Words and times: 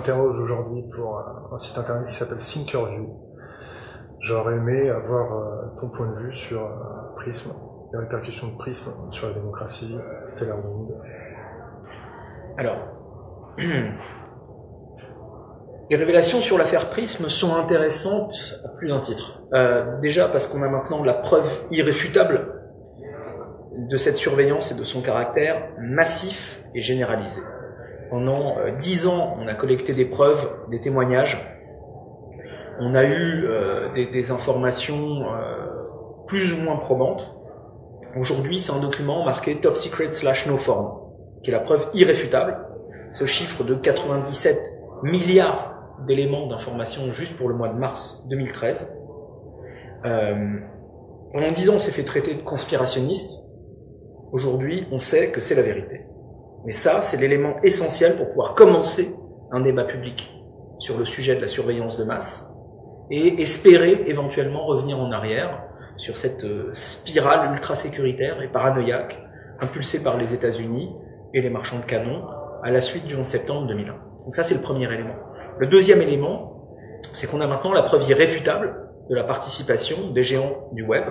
t'interroge 0.00 0.40
aujourd'hui 0.40 0.82
pour 0.94 1.18
un, 1.52 1.58
site 1.58 1.76
internet 1.76 2.06
qui 2.06 2.14
s'appelle 2.14 2.38
Thinkerview. 2.38 3.08
J'aurais 4.20 4.56
aimé 4.56 4.88
avoir 4.88 5.32
euh, 5.32 5.74
ton 5.78 5.90
point 5.90 6.08
de 6.08 6.16
vue 6.20 6.32
sur 6.32 6.62
euh, 6.62 7.14
Prism, 7.16 7.50
les 7.92 7.98
répercussions 7.98 8.48
de 8.48 8.56
Prism 8.56 8.90
sur 9.10 9.28
la 9.28 9.34
démocratie, 9.34 9.98
Stellar 10.26 10.56
Wind. 10.58 10.90
Alors, 12.56 12.78
les 15.90 15.96
révélations 15.96 16.40
sur 16.40 16.56
l'affaire 16.56 16.88
Prism 16.90 17.28
sont 17.28 17.54
intéressantes 17.56 18.60
à 18.64 18.68
plus 18.76 18.88
d'un 18.88 19.00
titre. 19.00 19.42
Euh, 19.54 20.00
déjà 20.00 20.28
parce 20.28 20.46
qu'on 20.46 20.62
a 20.62 20.68
maintenant 20.68 21.02
la 21.02 21.14
preuve 21.14 21.64
irréfutable 21.70 22.54
de 23.76 23.96
cette 23.96 24.16
surveillance 24.16 24.72
et 24.72 24.78
de 24.78 24.84
son 24.84 25.02
caractère 25.02 25.68
massif 25.78 26.62
et 26.74 26.82
généralisé. 26.82 27.40
Pendant 28.10 28.58
euh, 28.58 28.72
dix 28.72 29.06
ans, 29.06 29.36
on 29.38 29.46
a 29.46 29.54
collecté 29.54 29.94
des 29.94 30.04
preuves, 30.04 30.50
des 30.68 30.80
témoignages. 30.80 31.38
On 32.80 32.94
a 32.96 33.04
eu 33.04 33.44
euh, 33.46 33.92
des, 33.92 34.30
informations 34.32 35.32
euh, 35.32 35.68
plus 36.26 36.52
ou 36.52 36.56
moins 36.56 36.76
probantes. 36.76 37.32
Aujourd'hui, 38.18 38.58
c'est 38.58 38.72
un 38.72 38.80
document 38.80 39.24
marqué 39.24 39.60
Top 39.60 39.76
Secret 39.76 40.10
slash 40.10 40.48
No 40.48 40.56
Form, 40.56 40.98
qui 41.42 41.50
est 41.50 41.52
la 41.52 41.60
preuve 41.60 41.88
irréfutable. 41.94 42.66
Ce 43.12 43.26
chiffre 43.26 43.62
de 43.62 43.74
97 43.74 44.58
milliards 45.04 45.74
d'éléments 46.06 46.48
d'information 46.48 47.12
juste 47.12 47.36
pour 47.36 47.48
le 47.48 47.54
mois 47.54 47.68
de 47.68 47.78
mars 47.78 48.26
2013. 48.28 48.98
pendant 50.02 51.52
dix 51.54 51.70
ans, 51.70 51.74
on 51.76 51.78
s'est 51.78 51.92
fait 51.92 52.04
traiter 52.04 52.34
de 52.34 52.42
conspirationniste. 52.42 53.46
Aujourd'hui, 54.32 54.88
on 54.90 54.98
sait 54.98 55.30
que 55.30 55.40
c'est 55.40 55.54
la 55.54 55.62
vérité. 55.62 56.09
Mais 56.64 56.72
ça, 56.72 57.02
c'est 57.02 57.16
l'élément 57.16 57.56
essentiel 57.62 58.16
pour 58.16 58.28
pouvoir 58.28 58.54
commencer 58.54 59.14
un 59.50 59.60
débat 59.60 59.84
public 59.84 60.34
sur 60.78 60.98
le 60.98 61.04
sujet 61.04 61.36
de 61.36 61.40
la 61.40 61.48
surveillance 61.48 61.96
de 61.98 62.04
masse 62.04 62.50
et 63.10 63.42
espérer 63.42 64.02
éventuellement 64.06 64.66
revenir 64.66 64.98
en 64.98 65.10
arrière 65.10 65.64
sur 65.96 66.16
cette 66.16 66.44
euh, 66.44 66.70
spirale 66.72 67.52
ultra 67.52 67.74
sécuritaire 67.74 68.40
et 68.42 68.48
paranoïaque 68.48 69.20
impulsée 69.60 70.02
par 70.02 70.16
les 70.16 70.32
États-Unis 70.32 70.90
et 71.34 71.40
les 71.42 71.50
marchands 71.50 71.80
de 71.80 71.84
canons 71.84 72.24
à 72.62 72.70
la 72.70 72.80
suite 72.80 73.06
du 73.06 73.16
11 73.16 73.26
septembre 73.26 73.66
2001. 73.66 73.92
Donc 74.24 74.34
ça, 74.34 74.42
c'est 74.42 74.54
le 74.54 74.60
premier 74.60 74.92
élément. 74.92 75.14
Le 75.58 75.66
deuxième 75.66 76.00
élément, 76.00 76.78
c'est 77.14 77.26
qu'on 77.26 77.40
a 77.40 77.46
maintenant 77.46 77.72
la 77.72 77.82
preuve 77.82 78.08
irréfutable 78.08 78.88
de 79.08 79.14
la 79.14 79.24
participation 79.24 80.10
des 80.12 80.24
géants 80.24 80.68
du 80.72 80.84
web, 80.84 81.04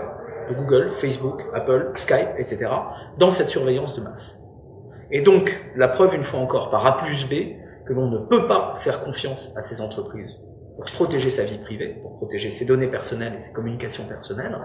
de 0.49 0.55
Google, 0.55 0.93
Facebook, 0.95 1.43
Apple, 1.53 1.91
Skype, 1.95 2.29
etc., 2.37 2.71
dans 3.17 3.31
cette 3.31 3.49
surveillance 3.49 3.95
de 3.99 4.03
masse. 4.03 4.38
Et 5.11 5.21
donc, 5.21 5.59
la 5.75 5.87
preuve, 5.87 6.15
une 6.15 6.23
fois 6.23 6.39
encore, 6.39 6.69
par 6.69 6.85
A 6.85 6.97
plus 6.97 7.25
B, 7.27 7.55
que 7.87 7.93
l'on 7.93 8.09
ne 8.09 8.19
peut 8.19 8.47
pas 8.47 8.75
faire 8.79 9.01
confiance 9.01 9.51
à 9.57 9.63
ces 9.63 9.81
entreprises 9.81 10.45
pour 10.75 10.85
protéger 10.85 11.29
sa 11.29 11.43
vie 11.43 11.57
privée, 11.57 11.99
pour 12.01 12.17
protéger 12.17 12.51
ses 12.51 12.63
données 12.63 12.87
personnelles 12.87 13.33
et 13.37 13.41
ses 13.41 13.51
communications 13.51 14.05
personnelles, 14.05 14.57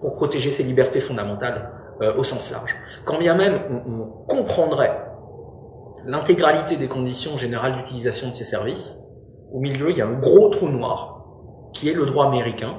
pour 0.00 0.14
protéger 0.14 0.50
ses 0.50 0.62
libertés 0.62 1.00
fondamentales 1.00 1.70
euh, 2.00 2.16
au 2.16 2.24
sens 2.24 2.50
large. 2.50 2.74
Quand 3.04 3.18
bien 3.18 3.36
même 3.36 3.60
on, 3.86 4.24
comprendrait 4.26 5.04
l'intégralité 6.06 6.76
des 6.76 6.88
conditions 6.88 7.36
générales 7.36 7.76
d'utilisation 7.76 8.30
de 8.30 8.34
ces 8.34 8.44
services, 8.44 9.04
au 9.52 9.60
milieu, 9.60 9.90
il 9.90 9.98
y 9.98 10.00
a 10.00 10.06
un 10.06 10.18
gros 10.18 10.48
trou 10.48 10.68
noir 10.68 11.26
qui 11.72 11.88
est 11.88 11.94
le 11.94 12.06
droit 12.06 12.26
américain, 12.26 12.74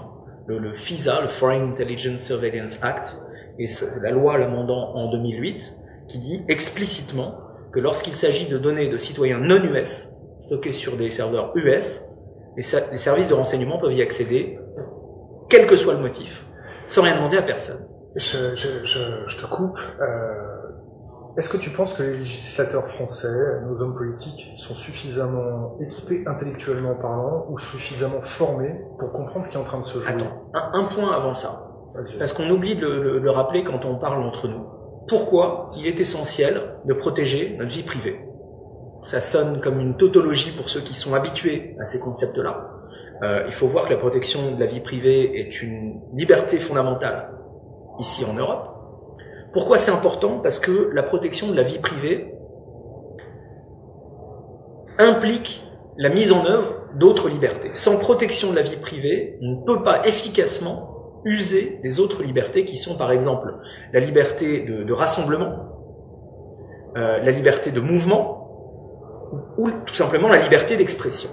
le, 0.47 0.57
le 0.57 0.75
FISA, 0.75 1.21
le 1.21 1.29
Foreign 1.29 1.71
Intelligence 1.71 2.21
Surveillance 2.21 2.79
Act, 2.81 3.21
et 3.59 3.67
la 4.01 4.11
loi 4.11 4.37
l'amendant 4.37 4.95
en 4.95 5.11
2008, 5.11 5.80
qui 6.07 6.19
dit 6.19 6.43
explicitement 6.47 7.35
que 7.71 7.79
lorsqu'il 7.79 8.13
s'agit 8.13 8.47
de 8.47 8.57
données 8.57 8.89
de 8.89 8.97
citoyens 8.97 9.39
non 9.39 9.63
US 9.63 10.09
stockées 10.41 10.73
sur 10.73 10.97
des 10.97 11.11
serveurs 11.11 11.51
US, 11.55 12.03
les, 12.57 12.63
services 12.63 13.27
de 13.29 13.33
renseignement 13.33 13.77
peuvent 13.77 13.93
y 13.93 14.01
accéder, 14.01 14.59
quel 15.49 15.67
que 15.67 15.75
soit 15.75 15.93
le 15.93 15.99
motif, 15.99 16.45
sans 16.87 17.03
rien 17.03 17.15
demander 17.15 17.37
à 17.37 17.43
personne. 17.43 17.87
Je, 18.15 19.37
te 19.37 19.45
coupe. 19.45 19.79
Euh, 20.01 21.37
est-ce 21.37 21.49
que 21.49 21.57
tu 21.57 21.69
penses 21.69 21.93
que 21.93 22.03
les 22.03 22.17
législateurs 22.17 22.87
français, 22.87 23.61
nos 23.65 23.81
hommes 23.81 23.95
politiques, 23.95 24.51
sont 24.55 24.73
suffisamment 24.73 25.77
équipés 25.79 26.23
intellectuellement 26.27 26.95
parlant 26.95 27.45
ou 27.49 27.57
suffisamment 27.57 28.21
formés 28.21 28.75
pour 28.99 29.13
comprendre 29.13 29.45
ce 29.45 29.51
qui 29.51 29.55
est 29.55 29.61
en 29.61 29.63
train 29.63 29.79
de 29.79 29.85
se 29.85 29.99
jouer? 29.99 30.09
Attends, 30.09 30.49
un, 30.53 30.83
point 30.85 31.13
avant 31.13 31.33
ça. 31.33 31.69
Parce 32.19 32.33
qu'on 32.33 32.49
oublie 32.49 32.75
de 32.75 32.87
le 32.87 33.31
rappeler 33.31 33.63
quand 33.63 33.85
on 33.85 33.97
parle 33.97 34.23
entre 34.23 34.49
nous 34.49 34.65
pourquoi 35.07 35.71
il 35.75 35.87
est 35.87 35.99
essentiel 35.99 36.75
de 36.85 36.93
protéger 36.93 37.55
notre 37.57 37.71
vie 37.71 37.83
privée. 37.83 38.19
Ça 39.03 39.21
sonne 39.21 39.61
comme 39.61 39.79
une 39.79 39.97
tautologie 39.97 40.51
pour 40.51 40.69
ceux 40.69 40.81
qui 40.81 40.93
sont 40.93 41.13
habitués 41.13 41.75
à 41.79 41.85
ces 41.85 41.99
concepts-là. 41.99 42.69
Euh, 43.23 43.43
il 43.47 43.53
faut 43.53 43.67
voir 43.67 43.85
que 43.85 43.93
la 43.93 43.99
protection 43.99 44.51
de 44.55 44.59
la 44.59 44.65
vie 44.65 44.79
privée 44.79 45.39
est 45.39 45.61
une 45.61 46.01
liberté 46.13 46.59
fondamentale 46.59 47.31
ici 47.99 48.25
en 48.25 48.33
Europe. 48.33 48.69
Pourquoi 49.53 49.77
c'est 49.77 49.91
important? 49.91 50.39
Parce 50.39 50.59
que 50.59 50.91
la 50.93 51.03
protection 51.03 51.49
de 51.49 51.55
la 51.55 51.63
vie 51.63 51.79
privée 51.79 52.33
implique 54.97 55.67
la 55.97 56.09
mise 56.09 56.31
en 56.31 56.45
œuvre 56.45 56.75
d'autres 56.95 57.29
libertés. 57.29 57.71
Sans 57.73 57.97
protection 57.97 58.51
de 58.51 58.55
la 58.55 58.61
vie 58.61 58.77
privée, 58.77 59.37
on 59.41 59.59
ne 59.59 59.65
peut 59.65 59.83
pas 59.83 60.05
efficacement 60.05 61.00
user 61.25 61.79
des 61.83 61.99
autres 61.99 62.23
libertés 62.23 62.65
qui 62.65 62.77
sont 62.77 62.97
par 62.97 63.11
exemple 63.11 63.53
la 63.93 63.99
liberté 63.99 64.61
de, 64.61 64.93
rassemblement, 64.93 65.53
euh, 66.97 67.19
la 67.19 67.31
liberté 67.31 67.71
de 67.71 67.79
mouvement 67.79 68.37
ou, 69.57 69.69
tout 69.85 69.95
simplement 69.95 70.27
la 70.27 70.39
liberté 70.39 70.75
d'expression. 70.77 71.29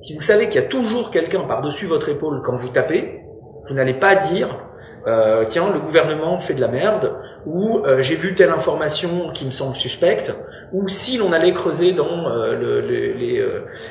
Si 0.00 0.14
vous 0.14 0.20
savez 0.20 0.48
qu'il 0.48 0.60
y 0.60 0.64
a 0.64 0.68
toujours 0.68 1.10
quelqu'un 1.10 1.42
par-dessus 1.42 1.86
votre 1.86 2.08
épaule 2.08 2.42
quand 2.44 2.56
vous 2.56 2.68
tapez, 2.68 3.22
vous 3.68 3.74
n'allez 3.74 3.94
pas 3.94 4.16
dire 4.16 4.68
euh, 5.06 5.46
tiens 5.48 5.72
le 5.72 5.80
gouvernement 5.80 6.40
fait 6.40 6.54
de 6.54 6.60
la 6.60 6.68
merde 6.68 7.16
ou 7.44 7.78
euh, 7.78 8.02
j'ai 8.02 8.14
vu 8.14 8.36
telle 8.36 8.50
information 8.50 9.30
qui 9.32 9.44
me 9.44 9.50
semble 9.50 9.74
suspecte 9.74 10.32
ou 10.72 10.86
si 10.86 11.18
l'on 11.18 11.32
allait 11.32 11.52
creuser 11.52 11.92
dans 11.92 12.28
les, 12.54 13.44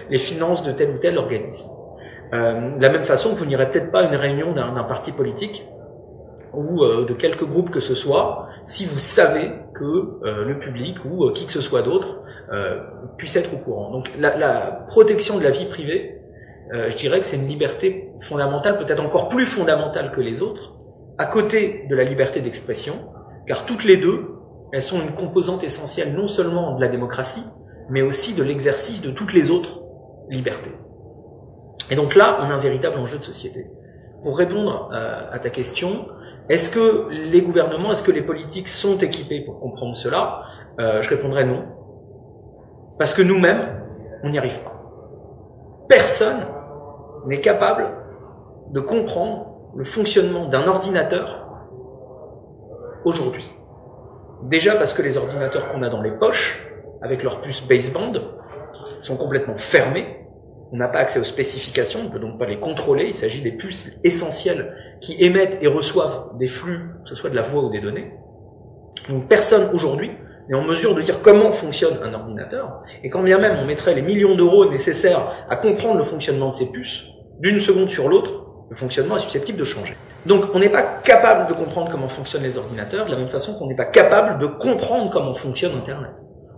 les 0.10 0.18
finances 0.18 0.64
de 0.64 0.72
tel 0.72 0.92
ou 0.92 0.98
tel 0.98 1.18
organisme. 1.18 1.70
Euh, 2.34 2.78
de 2.78 2.82
la 2.82 2.90
même 2.90 3.04
façon 3.04 3.34
que 3.34 3.40
vous 3.40 3.46
n'irez 3.46 3.70
peut-être 3.70 3.92
pas 3.92 4.02
à 4.02 4.04
une 4.04 4.16
réunion 4.16 4.54
d'un 4.54 4.84
parti 4.84 5.12
politique 5.12 5.68
ou 6.54 6.84
euh, 6.84 7.06
de 7.06 7.14
quelque 7.14 7.44
groupe 7.44 7.72
que 7.72 7.82
ce 7.82 7.94
soit, 7.94 8.48
si 8.68 8.86
vous 8.86 9.00
savez 9.00 9.52
que 9.76 9.84
euh, 10.24 10.46
le 10.46 10.60
public 10.60 11.04
ou 11.04 11.30
qui 11.32 11.46
que 11.46 11.52
ce 11.52 11.62
soit 11.62 11.82
d'autre 11.82 12.20
puisse 13.18 13.36
être 13.38 13.54
au 13.54 13.58
courant. 13.58 13.92
Donc 13.92 14.12
la, 14.20 14.38
la, 14.38 14.86
protection 14.90 15.38
de 15.38 15.44
la 15.44 15.52
vie 15.52 15.66
privée, 15.66 16.20
je 16.74 16.96
dirais 16.98 17.22
que 17.22 17.26
c'est 17.26 17.38
une 17.38 17.48
liberté 17.48 18.12
fondamentale, 18.20 18.78
peut-être 18.78 19.02
encore 19.02 19.30
plus 19.30 19.46
fondamentale 19.46 20.12
que 20.12 20.20
les 20.20 20.42
autres, 20.42 20.74
à 21.18 21.26
côté 21.26 21.86
de 21.90 21.96
la 21.96 22.04
liberté 22.04 22.42
d'expression, 22.42 23.08
car 23.48 23.66
toutes 23.66 23.86
les 23.86 23.96
deux, 23.96 24.36
elles 24.74 24.82
sont 24.82 25.02
une 25.02 25.14
composante 25.14 25.64
essentielle 25.64 26.14
non 26.14 26.28
seulement 26.28 26.76
de 26.76 26.82
la 26.82 26.90
démocratie, 26.90 27.46
mais 27.90 28.02
aussi 28.02 28.36
de 28.36 28.44
l'exercice 28.44 29.02
de 29.02 29.12
toutes 29.12 29.34
les 29.34 29.50
autres 29.50 29.82
libertés. 30.30 30.72
Et 31.92 31.96
donc 31.96 32.16
là, 32.16 32.38
on 32.40 32.50
a 32.50 32.54
un 32.54 32.60
véritable 32.60 32.98
enjeu 32.98 33.18
de 33.20 33.24
société. 33.24 33.70
Pour 34.24 34.38
répondre 34.38 34.90
euh, 34.94 35.30
à, 35.30 35.40
ta 35.40 35.50
question, 35.50 36.08
est-ce 36.48 36.70
que 36.74 37.10
les 37.10 37.42
gouvernements, 37.42 37.92
est-ce 37.92 38.02
que 38.02 38.12
les 38.12 38.22
politiques 38.22 38.70
sont 38.70 38.98
équipés 38.98 39.42
pour 39.42 39.60
comprendre 39.60 39.98
cela? 39.98 40.44
Euh, 40.80 41.02
Je 41.02 41.10
répondrai 41.10 41.44
non. 41.44 41.66
Parce 42.98 43.14
que 43.14 43.22
nous-mêmes, 43.22 43.84
on 44.24 44.30
n'y 44.30 44.38
arrive 44.38 44.64
pas. 44.64 44.72
Personne 45.90 46.40
n'est 47.26 47.42
capable 47.42 47.90
de 48.70 48.80
comprendre 48.80 49.48
le 49.76 49.84
fonctionnement 49.84 50.48
d'un 50.48 50.68
ordinateur 50.68 51.46
aujourd'hui. 53.04 53.52
Déjà 54.44 54.76
parce 54.76 54.94
que 54.94 55.02
les 55.02 55.18
ordinateurs 55.18 55.70
qu'on 55.70 55.84
a 55.84 55.90
dans 55.90 56.02
les 56.02 56.12
poches, 56.12 56.66
avec 57.02 57.22
leur 57.22 57.42
puce 57.42 57.68
baseband, 57.68 58.14
sont 59.02 59.18
complètement 59.18 59.58
fermés 59.58 60.22
on 60.72 60.78
n'a 60.78 60.88
pas 60.88 61.00
accès 61.00 61.20
aux 61.20 61.26
spécifications, 61.26 62.02
on 62.02 62.04
ne 62.06 62.10
peut 62.10 62.20
donc 62.20 62.40
pas 62.40 62.46
les 62.46 62.60
contrôler. 62.60 63.08
Il 63.08 63.14
s'agit 63.14 63.42
des 63.42 63.52
puces 63.52 63.92
essentielles 64.04 64.74
qui 65.02 65.22
émettent 65.24 65.62
et 65.62 65.68
reçoivent 65.68 66.38
des 66.38 66.48
flux, 66.48 66.80
que 67.04 67.10
ce 67.10 67.16
soit 67.16 67.30
de 67.30 67.36
la 67.36 67.42
voix 67.42 67.64
ou 67.64 67.70
des 67.70 67.82
données. 67.82 68.14
Donc 69.10 69.28
personne 69.28 69.70
aujourd'hui 69.74 70.12
n'est 70.48 70.56
en 70.56 70.64
mesure 70.64 70.96
de 70.96 71.02
dire 71.02 71.22
comment 71.22 71.52
fonctionne 71.52 72.00
un 72.02 72.14
ordinateur. 72.14 72.84
Et 73.04 73.10
quand 73.10 73.22
bien 73.22 73.38
même 73.38 73.58
on 73.62 73.66
mettrait 73.66 73.94
les 73.96 74.02
millions 74.02 74.36
d'euros 74.36 74.70
nécessaires 74.70 75.46
à 75.50 75.58
comprendre 75.58 75.98
le 75.98 76.06
fonctionnement 76.06 76.50
de 76.50 76.56
ces 76.56 76.72
puces, 76.72 77.06
d'une 77.40 77.60
seconde 77.60 77.90
sur 77.90 78.08
l'autre, 78.08 78.46
le 78.70 78.78
fonctionnement 78.78 79.18
est 79.18 79.22
susceptible 79.22 79.58
de 79.58 79.66
changer. 79.66 79.96
Donc 80.26 80.46
on 80.54 80.60
n'est 80.60 80.70
pas 80.70 80.84
capable 80.84 81.50
de 81.50 81.54
comprendre 81.54 81.92
comment 81.92 82.08
fonctionnent 82.08 82.44
les 82.44 82.58
ordinateurs, 82.58 83.08
de 83.08 83.12
la 83.12 83.18
même 83.18 83.30
façon 83.30 83.58
qu'on 83.58 83.68
n'est 83.68 83.76
pas 83.76 83.86
capable 83.86 84.40
de 84.40 84.48
comprendre 84.48 85.10
comment 85.12 85.34
fonctionne 85.34 85.74
Internet 85.76 86.14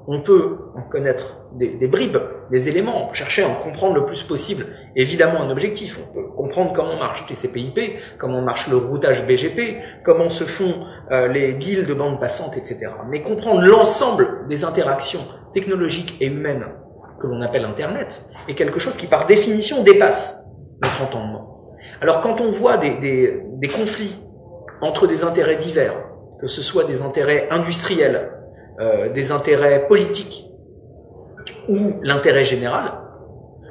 on 0.07 0.21
peut 0.21 0.57
en 0.75 0.81
connaître 0.81 1.38
des, 1.53 1.88
bribes, 1.88 2.17
des 2.51 2.67
éléments, 2.67 3.13
chercher 3.13 3.44
à 3.44 3.47
en 3.47 3.55
comprendre 3.55 3.95
le 3.95 4.05
plus 4.05 4.23
possible, 4.23 4.67
évidemment 4.95 5.41
un 5.41 5.50
objectif. 5.50 6.00
On 6.01 6.13
peut 6.13 6.27
comprendre 6.35 6.73
comment 6.73 6.97
marche 6.97 7.25
TCP/IP, 7.25 7.79
comment 8.17 8.41
marche 8.41 8.67
le 8.67 8.77
routage 8.77 9.25
BGP, 9.25 9.77
comment 10.03 10.29
se 10.29 10.44
font 10.44 10.85
euh, 11.11 11.27
les 11.27 11.53
deals 11.53 11.85
de 11.85 11.94
bande 11.94 12.19
passante, 12.19 12.57
etc. 12.57 12.91
Mais 13.09 13.21
comprendre 13.21 13.61
l'ensemble 13.61 14.47
des 14.50 14.65
interactions 14.65 15.21
technologiques 15.53 16.17
et 16.19 16.27
humaines 16.27 16.65
que 17.21 17.27
l'on 17.27 17.41
appelle 17.41 17.63
Internet 17.63 18.25
est 18.50 18.55
quelque 18.55 18.79
chose 18.79 18.97
qui 18.97 19.07
par 19.07 19.25
définition 19.25 19.83
dépasse 19.83 20.44
notre 20.81 21.03
entendement. 21.03 21.75
Alors 22.01 22.19
quand 22.19 22.41
on 22.41 22.50
voit 22.50 22.77
des, 22.77 22.97
des, 22.97 23.41
des 23.53 23.67
conflits 23.69 24.19
entre 24.81 25.07
des 25.07 25.23
intérêts 25.23 25.55
divers, 25.55 25.95
que 26.41 26.47
ce 26.47 26.61
soit 26.61 26.83
des 26.83 27.01
intérêts 27.01 27.47
industriels, 27.51 28.32
euh, 28.80 29.12
des 29.14 29.31
intérêts 29.31 29.88
politiques 29.88 30.50
ou 31.70 31.94
l'intérêt 32.02 32.46
général, 32.46 32.94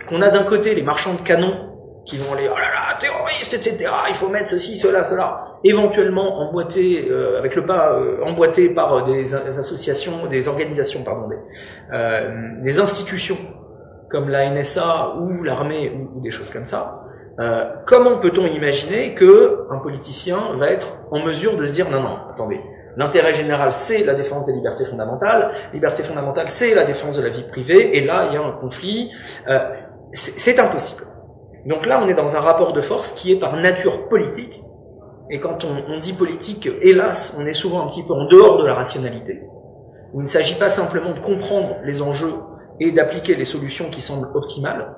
qu'on 0.09 0.23
a 0.23 0.31
d'un 0.31 0.45
côté 0.45 0.75
les 0.75 0.83
marchands 0.83 1.15
de 1.15 1.21
canons 1.21 1.73
qui 2.05 2.19
vont 2.19 2.33
aller 2.35 2.49
oh 2.51 2.57
là 2.57 2.67
là 2.75 2.99
terroristes 2.99 3.55
etc 3.55 3.91
il 4.09 4.15
faut 4.15 4.29
mettre 4.29 4.49
ceci 4.49 4.77
cela 4.77 5.05
cela 5.05 5.59
éventuellement 5.65 6.41
emboîté 6.41 7.09
euh, 7.09 7.39
avec 7.39 7.55
le 7.55 7.65
pas 7.65 7.93
euh, 7.93 8.23
emboîté 8.25 8.75
par 8.75 9.05
des, 9.05 9.35
associations 9.35 10.27
des 10.27 10.49
organisations 10.49 11.03
pardon 11.05 11.29
des, 11.29 11.37
euh, 11.93 12.31
des 12.61 12.81
institutions 12.81 13.39
comme 14.11 14.29
la 14.29 14.51
NSA 14.51 15.15
ou 15.21 15.43
l'armée 15.43 15.91
ou, 15.91 16.21
des 16.21 16.31
choses 16.31 16.51
comme 16.51 16.67
ça 16.67 17.05
euh, 17.39 17.71
comment 17.87 18.19
peut-on 18.19 18.47
imaginer 18.47 19.15
que 19.15 19.67
un 19.71 19.79
politicien 19.79 20.57
va 20.59 20.71
être 20.71 20.99
en 21.13 21.25
mesure 21.25 21.57
de 21.57 21.67
se 21.67 21.73
dire 21.73 21.89
non 21.89 22.03
non 22.03 22.19
attendez 22.33 22.61
L'intérêt 22.97 23.33
général, 23.33 23.75
c'est 23.75 24.05
la 24.05 24.15
défense 24.15 24.47
des 24.47 24.53
libertés 24.53 24.85
fondamentales. 24.85 25.53
Liberté 25.73 26.03
fondamentale, 26.03 26.51
c'est 26.51 26.75
la 26.75 26.85
défense 26.85 27.17
de 27.17 27.23
la 27.23 27.31
vie 27.31 27.45
privée. 27.45 27.97
Et 27.97 28.05
là, 28.05 28.27
il 28.29 28.35
y 28.35 28.37
a 28.37 28.43
un 28.43 28.53
conflit. 28.53 29.11
Euh, 29.49 29.59
c'est 30.13 30.59
impossible. 30.59 31.05
Donc 31.67 31.87
là, 31.87 32.01
on 32.03 32.09
est 32.09 32.15
dans 32.15 32.37
un 32.37 32.41
rapport 32.41 32.73
de 32.73 32.81
force 32.81 33.13
qui 33.13 33.33
est 33.33 33.37
par 33.37 33.57
nature 33.57 34.09
politique. 34.09 34.63
Et 35.31 35.41
quand 35.41 35.65
on, 35.65 35.99
dit 35.99 36.13
politique, 36.13 36.69
hélas, 36.83 37.37
on 37.39 37.47
est 37.47 37.55
souvent 37.55 37.87
un 37.87 37.89
petit 37.89 38.03
peu 38.03 38.13
en 38.13 38.27
dehors 38.27 38.59
de 38.59 38.67
la 38.67 38.75
rationalité, 38.75 39.43
où 40.13 40.21
il 40.21 40.25
ne 40.25 40.29
s'agit 40.29 40.57
pas 40.57 40.69
simplement 40.69 41.15
de 41.15 41.21
comprendre 41.21 41.77
les 41.85 42.03
enjeux 42.03 42.35
et 42.81 42.93
d'appliquer 42.93 43.35
les 43.35 43.47
solutions 43.47 43.89
qui 43.89 44.03
semblent 44.03 44.29
optimales, 44.35 44.97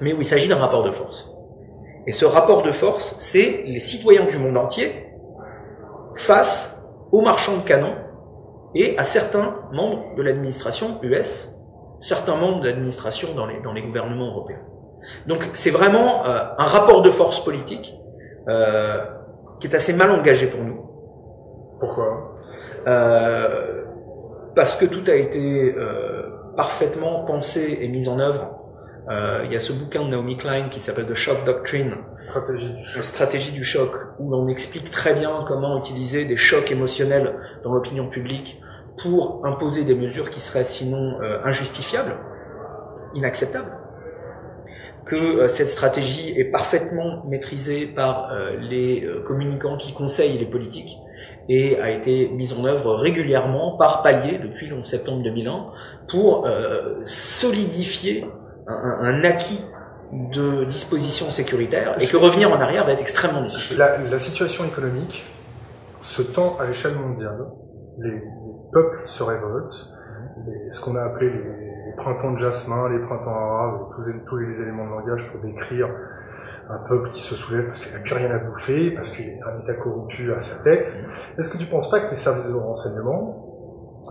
mais 0.00 0.14
où 0.14 0.20
il 0.20 0.24
s'agit 0.24 0.48
d'un 0.48 0.56
rapport 0.56 0.82
de 0.84 0.92
force. 0.92 1.30
Et 2.06 2.12
ce 2.12 2.24
rapport 2.24 2.62
de 2.62 2.70
force, 2.70 3.16
c'est 3.18 3.64
les 3.66 3.80
citoyens 3.80 4.24
du 4.24 4.38
monde 4.38 4.56
entier 4.56 5.08
face 6.14 6.75
aux 7.16 7.22
marchands 7.22 7.56
de 7.56 7.62
canons 7.62 7.96
et 8.74 8.98
à 8.98 9.04
certains 9.04 9.54
membres 9.72 10.14
de 10.16 10.22
l'administration 10.22 10.98
US, 11.02 11.50
certains 12.00 12.36
membres 12.36 12.60
de 12.60 12.68
l'administration 12.68 13.34
dans 13.34 13.46
les, 13.46 13.58
dans 13.62 13.72
les 13.72 13.80
gouvernements 13.80 14.28
européens. 14.32 14.60
Donc 15.26 15.48
c'est 15.54 15.70
vraiment 15.70 16.26
euh, 16.26 16.44
un 16.58 16.64
rapport 16.64 17.00
de 17.00 17.10
force 17.10 17.42
politique 17.42 17.94
euh, 18.48 18.98
qui 19.60 19.66
est 19.66 19.74
assez 19.74 19.94
mal 19.94 20.10
engagé 20.10 20.46
pour 20.46 20.62
nous. 20.62 20.78
Pourquoi? 21.80 22.36
Euh, 22.86 23.84
Parce 24.54 24.76
que 24.76 24.84
tout 24.84 25.10
a 25.10 25.14
été 25.14 25.74
parfaitement 26.54 27.24
pensé 27.24 27.78
et 27.80 27.88
mis 27.88 28.10
en 28.10 28.18
œuvre. 28.18 28.58
Euh, 29.08 29.42
il 29.44 29.52
y 29.52 29.56
a 29.56 29.60
ce 29.60 29.72
bouquin 29.72 30.04
de 30.04 30.08
Naomi 30.08 30.36
Klein 30.36 30.68
qui 30.68 30.80
s'appelle 30.80 31.06
The 31.06 31.14
Shock 31.14 31.44
Doctrine, 31.44 31.94
stratégie 32.16 32.72
du 32.72 32.84
choc, 32.84 33.04
stratégie 33.04 33.52
du 33.52 33.64
choc 33.64 33.92
où 34.18 34.30
l'on 34.30 34.48
explique 34.48 34.90
très 34.90 35.14
bien 35.14 35.44
comment 35.46 35.78
utiliser 35.78 36.24
des 36.24 36.36
chocs 36.36 36.72
émotionnels 36.72 37.36
dans 37.62 37.72
l'opinion 37.72 38.08
publique 38.08 38.60
pour 39.00 39.46
imposer 39.46 39.84
des 39.84 39.94
mesures 39.94 40.30
qui 40.30 40.40
seraient 40.40 40.64
sinon 40.64 41.18
injustifiables, 41.44 42.16
inacceptables. 43.14 43.72
Que 45.06 45.14
euh, 45.14 45.48
cette 45.48 45.68
stratégie 45.68 46.32
est 46.36 46.50
parfaitement 46.50 47.24
maîtrisée 47.28 47.86
par 47.86 48.32
euh, 48.32 48.56
les 48.58 49.04
euh, 49.04 49.22
communicants 49.22 49.76
qui 49.76 49.92
conseillent 49.92 50.36
les 50.36 50.46
politiques 50.46 50.98
et 51.48 51.78
a 51.78 51.92
été 51.92 52.28
mise 52.30 52.52
en 52.54 52.64
œuvre 52.64 52.96
régulièrement 52.96 53.76
par 53.76 54.02
palier 54.02 54.38
depuis 54.38 54.66
le 54.66 54.74
11 54.78 54.84
septembre 54.84 55.22
2001 55.22 55.66
pour 56.08 56.46
solidifier 57.04 58.26
un, 58.68 58.98
un, 59.00 59.24
acquis 59.24 59.64
de 60.12 60.64
dispositions 60.64 61.30
sécuritaires 61.30 61.96
et 62.00 62.06
que 62.06 62.16
revenir 62.16 62.50
en 62.52 62.60
arrière 62.60 62.84
va 62.86 62.92
être 62.92 63.00
extrêmement 63.00 63.42
difficile. 63.42 63.78
La, 63.78 63.98
la 63.98 64.18
situation 64.18 64.64
économique 64.64 65.24
se 66.00 66.22
tend 66.22 66.56
à 66.58 66.66
l'échelle 66.66 66.96
mondiale. 66.96 67.46
Les, 67.98 68.10
les, 68.10 68.22
peuples 68.72 69.02
se 69.06 69.22
révoltent. 69.22 69.90
Les, 70.46 70.72
ce 70.72 70.80
qu'on 70.80 70.96
a 70.96 71.02
appelé 71.02 71.30
les 71.30 71.96
printemps 71.96 72.32
de 72.32 72.38
jasmin, 72.38 72.88
les 72.88 72.98
printemps 73.06 73.30
arabes, 73.30 73.88
tous, 73.94 74.02
tous 74.28 74.36
les 74.36 74.62
éléments 74.62 74.84
de 74.84 74.90
langage 74.90 75.30
pour 75.32 75.40
décrire 75.40 75.88
un 76.68 76.78
peuple 76.88 77.12
qui 77.12 77.22
se 77.22 77.34
soulève 77.34 77.66
parce 77.66 77.80
qu'il 77.80 77.92
n'a 77.94 78.00
plus 78.00 78.14
rien 78.14 78.30
à 78.30 78.38
bouffer, 78.38 78.90
parce 78.90 79.12
qu'il 79.12 79.40
a 79.42 79.50
un 79.50 79.62
état 79.62 79.74
corrompu 79.74 80.32
à 80.32 80.40
sa 80.40 80.62
tête. 80.62 80.98
Est-ce 81.38 81.52
que 81.52 81.58
tu 81.58 81.64
ne 81.64 81.70
penses 81.70 81.90
pas 81.90 82.00
que 82.00 82.10
les 82.10 82.16
services 82.16 82.50
de 82.50 82.56
renseignement, 82.56 83.45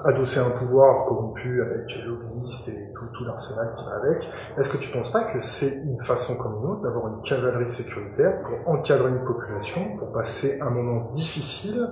adossés 0.05 0.39
à 0.39 0.45
un 0.45 0.51
pouvoir 0.51 1.05
corrompu 1.05 1.61
avec 1.61 1.85
lobbyistes 2.05 2.69
et 2.69 2.91
tout, 2.93 3.05
tout 3.17 3.25
l'arsenal 3.25 3.73
qui 3.77 3.85
va 3.85 3.95
avec, 3.95 4.23
est-ce 4.57 4.71
que 4.71 4.77
tu 4.77 4.91
penses 4.91 5.11
pas 5.11 5.23
que 5.23 5.39
c'est 5.39 5.75
une 5.83 6.01
façon 6.01 6.35
comme 6.37 6.55
une 6.61 6.71
autre 6.71 6.81
d'avoir 6.81 7.07
une 7.07 7.21
cavalerie 7.23 7.69
sécuritaire 7.69 8.41
pour 8.41 8.73
encadrer 8.73 9.09
une 9.09 9.23
population, 9.23 9.97
pour 9.97 10.11
passer 10.11 10.59
un 10.61 10.69
moment 10.69 11.11
difficile 11.11 11.87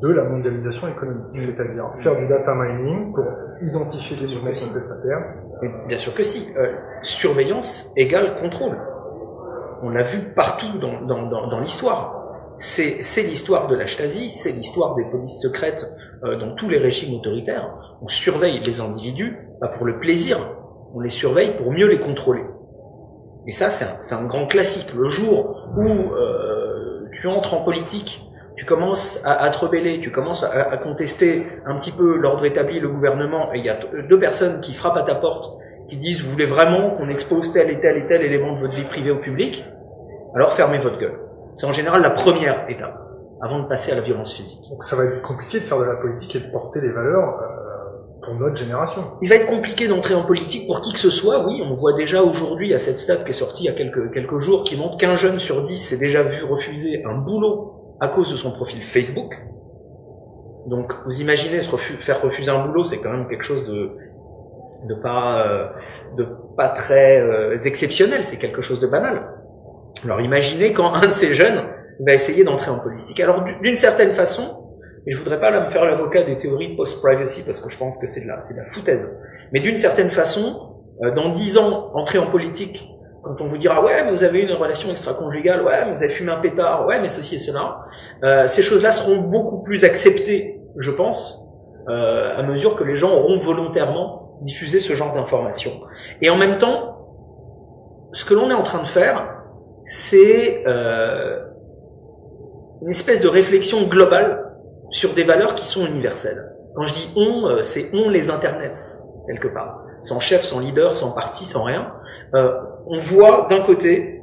de 0.00 0.08
la 0.08 0.24
mondialisation 0.24 0.86
économique, 0.88 1.36
c'est-à-dire 1.36 1.90
faire 1.98 2.16
du 2.16 2.28
data 2.28 2.54
mining 2.54 3.12
pour 3.12 3.24
identifier 3.62 4.16
les 4.16 4.32
mouvements 4.34 4.50
contestataires. 4.50 5.34
Bien 5.88 5.98
sûr 5.98 6.14
que 6.14 6.22
si. 6.22 6.52
Euh, 6.56 6.72
surveillance 7.02 7.92
égale 7.96 8.36
contrôle. 8.36 8.76
On 9.82 9.90
l'a 9.90 10.04
vu 10.04 10.32
partout 10.34 10.78
dans, 10.78 11.00
dans, 11.02 11.28
dans, 11.28 11.48
dans 11.48 11.60
l'histoire. 11.60 12.17
C'est 12.58 13.22
l'histoire 13.22 13.68
de 13.68 13.76
la 13.76 13.86
Stasi, 13.86 14.30
c'est 14.30 14.52
l'histoire 14.52 14.96
des 14.96 15.04
polices 15.04 15.40
secrètes 15.40 15.86
euh, 16.24 16.36
dans 16.38 16.54
tous 16.56 16.68
les 16.68 16.78
régimes 16.78 17.14
autoritaires. 17.14 17.96
On 18.02 18.08
surveille 18.08 18.60
les 18.64 18.80
individus, 18.80 19.38
pas 19.60 19.68
pour 19.68 19.86
le 19.86 20.00
plaisir, 20.00 20.38
on 20.94 21.00
les 21.00 21.10
surveille 21.10 21.56
pour 21.56 21.70
mieux 21.70 21.86
les 21.86 22.00
contrôler. 22.00 22.44
Et 23.46 23.52
ça, 23.52 23.70
c'est 23.70 24.14
un, 24.14 24.24
grand 24.24 24.46
classique. 24.46 24.92
Le 24.94 25.08
jour 25.08 25.68
où 25.76 25.82
euh, 25.82 27.08
tu 27.12 27.28
entres 27.28 27.54
en 27.54 27.62
politique 27.62 28.24
tu 28.56 28.64
commences 28.64 29.22
à, 29.24 29.40
à, 29.40 29.50
te 29.50 29.58
rebeller, 29.58 30.00
tu 30.00 30.10
commences 30.10 30.42
à, 30.42 30.72
à, 30.72 30.76
contester 30.78 31.46
un 31.64 31.78
petit 31.78 31.92
peu 31.92 32.16
l'ordre 32.16 32.44
établi, 32.44 32.80
le 32.80 32.88
gouvernement, 32.88 33.54
et 33.54 33.58
il 33.58 33.64
y 33.64 33.70
a 33.70 33.78
deux 34.02 34.18
personnes 34.18 34.60
qui 34.60 34.74
frappent 34.74 34.96
à 34.96 35.04
ta 35.04 35.14
porte, 35.14 35.60
qui 35.88 35.96
disent 35.96 36.22
vous 36.22 36.32
voulez 36.32 36.44
vraiment 36.44 36.96
qu'on 36.96 37.08
expose 37.08 37.52
tel 37.52 37.70
et 37.70 37.78
tel 37.78 37.98
et 37.98 38.08
tel 38.08 38.22
élément 38.22 38.56
de 38.56 38.60
votre 38.62 38.74
vie 38.74 38.84
privée 38.86 39.12
au 39.12 39.20
public, 39.20 39.64
alors 40.34 40.52
fermez 40.52 40.80
votre 40.80 40.98
gueule. 40.98 41.27
C'est 41.58 41.66
en 41.66 41.72
général 41.72 42.02
la 42.02 42.10
première 42.10 42.70
étape, 42.70 42.96
avant 43.42 43.58
de 43.58 43.66
passer 43.66 43.90
à 43.90 43.96
la 43.96 44.00
violence 44.00 44.32
physique. 44.32 44.62
Donc 44.70 44.84
ça 44.84 44.94
va 44.94 45.06
être 45.06 45.22
compliqué 45.22 45.58
de 45.58 45.64
faire 45.64 45.80
de 45.80 45.84
la 45.84 45.96
politique 45.96 46.36
et 46.36 46.38
de 46.38 46.52
porter 46.52 46.80
des 46.80 46.92
valeurs 46.92 47.34
euh, 47.34 48.24
pour 48.24 48.34
notre 48.36 48.54
génération. 48.54 49.02
Il 49.22 49.28
va 49.28 49.34
être 49.34 49.46
compliqué 49.46 49.88
d'entrer 49.88 50.14
en 50.14 50.22
politique 50.22 50.68
pour 50.68 50.80
qui 50.82 50.92
que 50.92 51.00
ce 51.00 51.10
soit, 51.10 51.44
oui, 51.44 51.60
on 51.64 51.74
voit 51.74 51.94
déjà 51.94 52.22
aujourd'hui 52.22 52.74
à 52.74 52.78
cette 52.78 53.00
stat 53.00 53.16
qui 53.16 53.32
est 53.32 53.34
sortie 53.34 53.64
il 53.64 53.66
y 53.66 53.70
a 53.70 53.72
quelques, 53.72 54.14
quelques 54.14 54.38
jours, 54.38 54.62
qui 54.62 54.76
montre 54.76 54.98
qu'un 54.98 55.16
jeune 55.16 55.40
sur 55.40 55.60
dix 55.64 55.78
s'est 55.78 55.96
déjà 55.96 56.22
vu 56.22 56.44
refuser 56.44 57.04
un 57.04 57.18
boulot 57.18 57.96
à 57.98 58.06
cause 58.06 58.30
de 58.30 58.36
son 58.36 58.52
profil 58.52 58.84
Facebook. 58.84 59.34
Donc, 60.68 60.94
vous 61.06 61.20
imaginez 61.20 61.60
se 61.62 61.76
faire 61.76 62.22
refuser 62.22 62.52
un 62.52 62.68
boulot, 62.68 62.84
c'est 62.84 62.98
quand 62.98 63.10
même 63.10 63.26
quelque 63.26 63.44
chose 63.44 63.66
de 63.66 63.90
de 64.86 64.94
pas 64.94 65.44
euh, 65.44 65.66
de 66.16 66.24
pas 66.56 66.68
très 66.68 67.20
euh, 67.20 67.58
exceptionnel, 67.64 68.24
c'est 68.24 68.38
quelque 68.38 68.62
chose 68.62 68.78
de 68.78 68.86
banal. 68.86 69.37
Alors, 70.04 70.20
imaginez 70.20 70.72
quand 70.72 70.94
un 70.94 71.06
de 71.06 71.12
ces 71.12 71.34
jeunes 71.34 71.62
va 72.06 72.14
essayer 72.14 72.44
d'entrer 72.44 72.70
en 72.70 72.78
politique. 72.78 73.18
Alors, 73.20 73.44
d'une 73.62 73.76
certaine 73.76 74.14
façon, 74.14 74.58
et 75.06 75.12
je 75.12 75.18
voudrais 75.18 75.40
pas 75.40 75.50
là 75.50 75.64
me 75.64 75.70
faire 75.70 75.84
l'avocat 75.84 76.22
des 76.22 76.38
théories 76.38 76.76
post-privacy 76.76 77.42
parce 77.44 77.60
que 77.60 77.70
je 77.70 77.78
pense 77.78 77.96
que 77.98 78.06
c'est 78.06 78.20
de 78.20 78.28
la 78.28 78.42
c'est 78.42 78.54
de 78.54 78.58
la 78.58 78.66
foutaise. 78.66 79.16
Mais 79.52 79.60
d'une 79.60 79.78
certaine 79.78 80.10
façon, 80.10 80.74
euh, 81.02 81.14
dans 81.14 81.30
dix 81.30 81.56
ans, 81.56 81.86
entrer 81.94 82.18
en 82.18 82.30
politique 82.30 82.88
quand 83.22 83.40
on 83.40 83.48
vous 83.48 83.58
dira 83.58 83.84
ouais 83.84 84.10
vous 84.10 84.22
avez 84.22 84.40
eu 84.40 84.46
une 84.46 84.54
relation 84.54 84.90
extra-conjugale, 84.90 85.62
ouais 85.62 85.90
vous 85.90 86.02
avez 86.02 86.12
fumé 86.12 86.30
un 86.32 86.40
pétard, 86.40 86.86
ouais 86.86 87.00
mais 87.00 87.08
ceci 87.08 87.36
et 87.36 87.38
cela, 87.38 87.78
euh, 88.24 88.48
ces 88.48 88.62
choses-là 88.62 88.92
seront 88.92 89.22
beaucoup 89.22 89.62
plus 89.62 89.84
acceptées, 89.84 90.60
je 90.78 90.90
pense, 90.90 91.44
euh, 91.88 92.36
à 92.36 92.42
mesure 92.42 92.76
que 92.76 92.84
les 92.84 92.96
gens 92.96 93.12
auront 93.12 93.40
volontairement 93.42 94.38
diffusé 94.42 94.78
ce 94.78 94.92
genre 94.92 95.14
d'informations. 95.14 95.80
Et 96.22 96.30
en 96.30 96.36
même 96.36 96.58
temps, 96.58 96.96
ce 98.12 98.24
que 98.24 98.34
l'on 98.34 98.50
est 98.50 98.54
en 98.54 98.62
train 98.62 98.82
de 98.82 98.86
faire, 98.86 99.37
c'est 99.88 100.64
euh, 100.66 101.40
une 102.82 102.90
espèce 102.90 103.22
de 103.22 103.28
réflexion 103.28 103.84
globale 103.88 104.54
sur 104.90 105.14
des 105.14 105.24
valeurs 105.24 105.54
qui 105.54 105.66
sont 105.66 105.86
universelles. 105.86 106.52
Quand 106.76 106.86
je 106.86 106.92
dis 106.94 107.12
on, 107.16 107.46
euh, 107.46 107.62
c'est 107.62 107.90
on 107.94 108.10
les 108.10 108.30
internets 108.30 108.74
quelque 109.26 109.48
part 109.48 109.84
sans 110.02 110.20
chef, 110.20 110.44
sans 110.44 110.60
leader, 110.60 110.96
sans 110.96 111.12
parti, 111.12 111.44
sans 111.44 111.64
rien, 111.64 111.92
euh, 112.34 112.52
on 112.86 112.98
voit 112.98 113.46
d'un 113.50 113.60
côté 113.60 114.22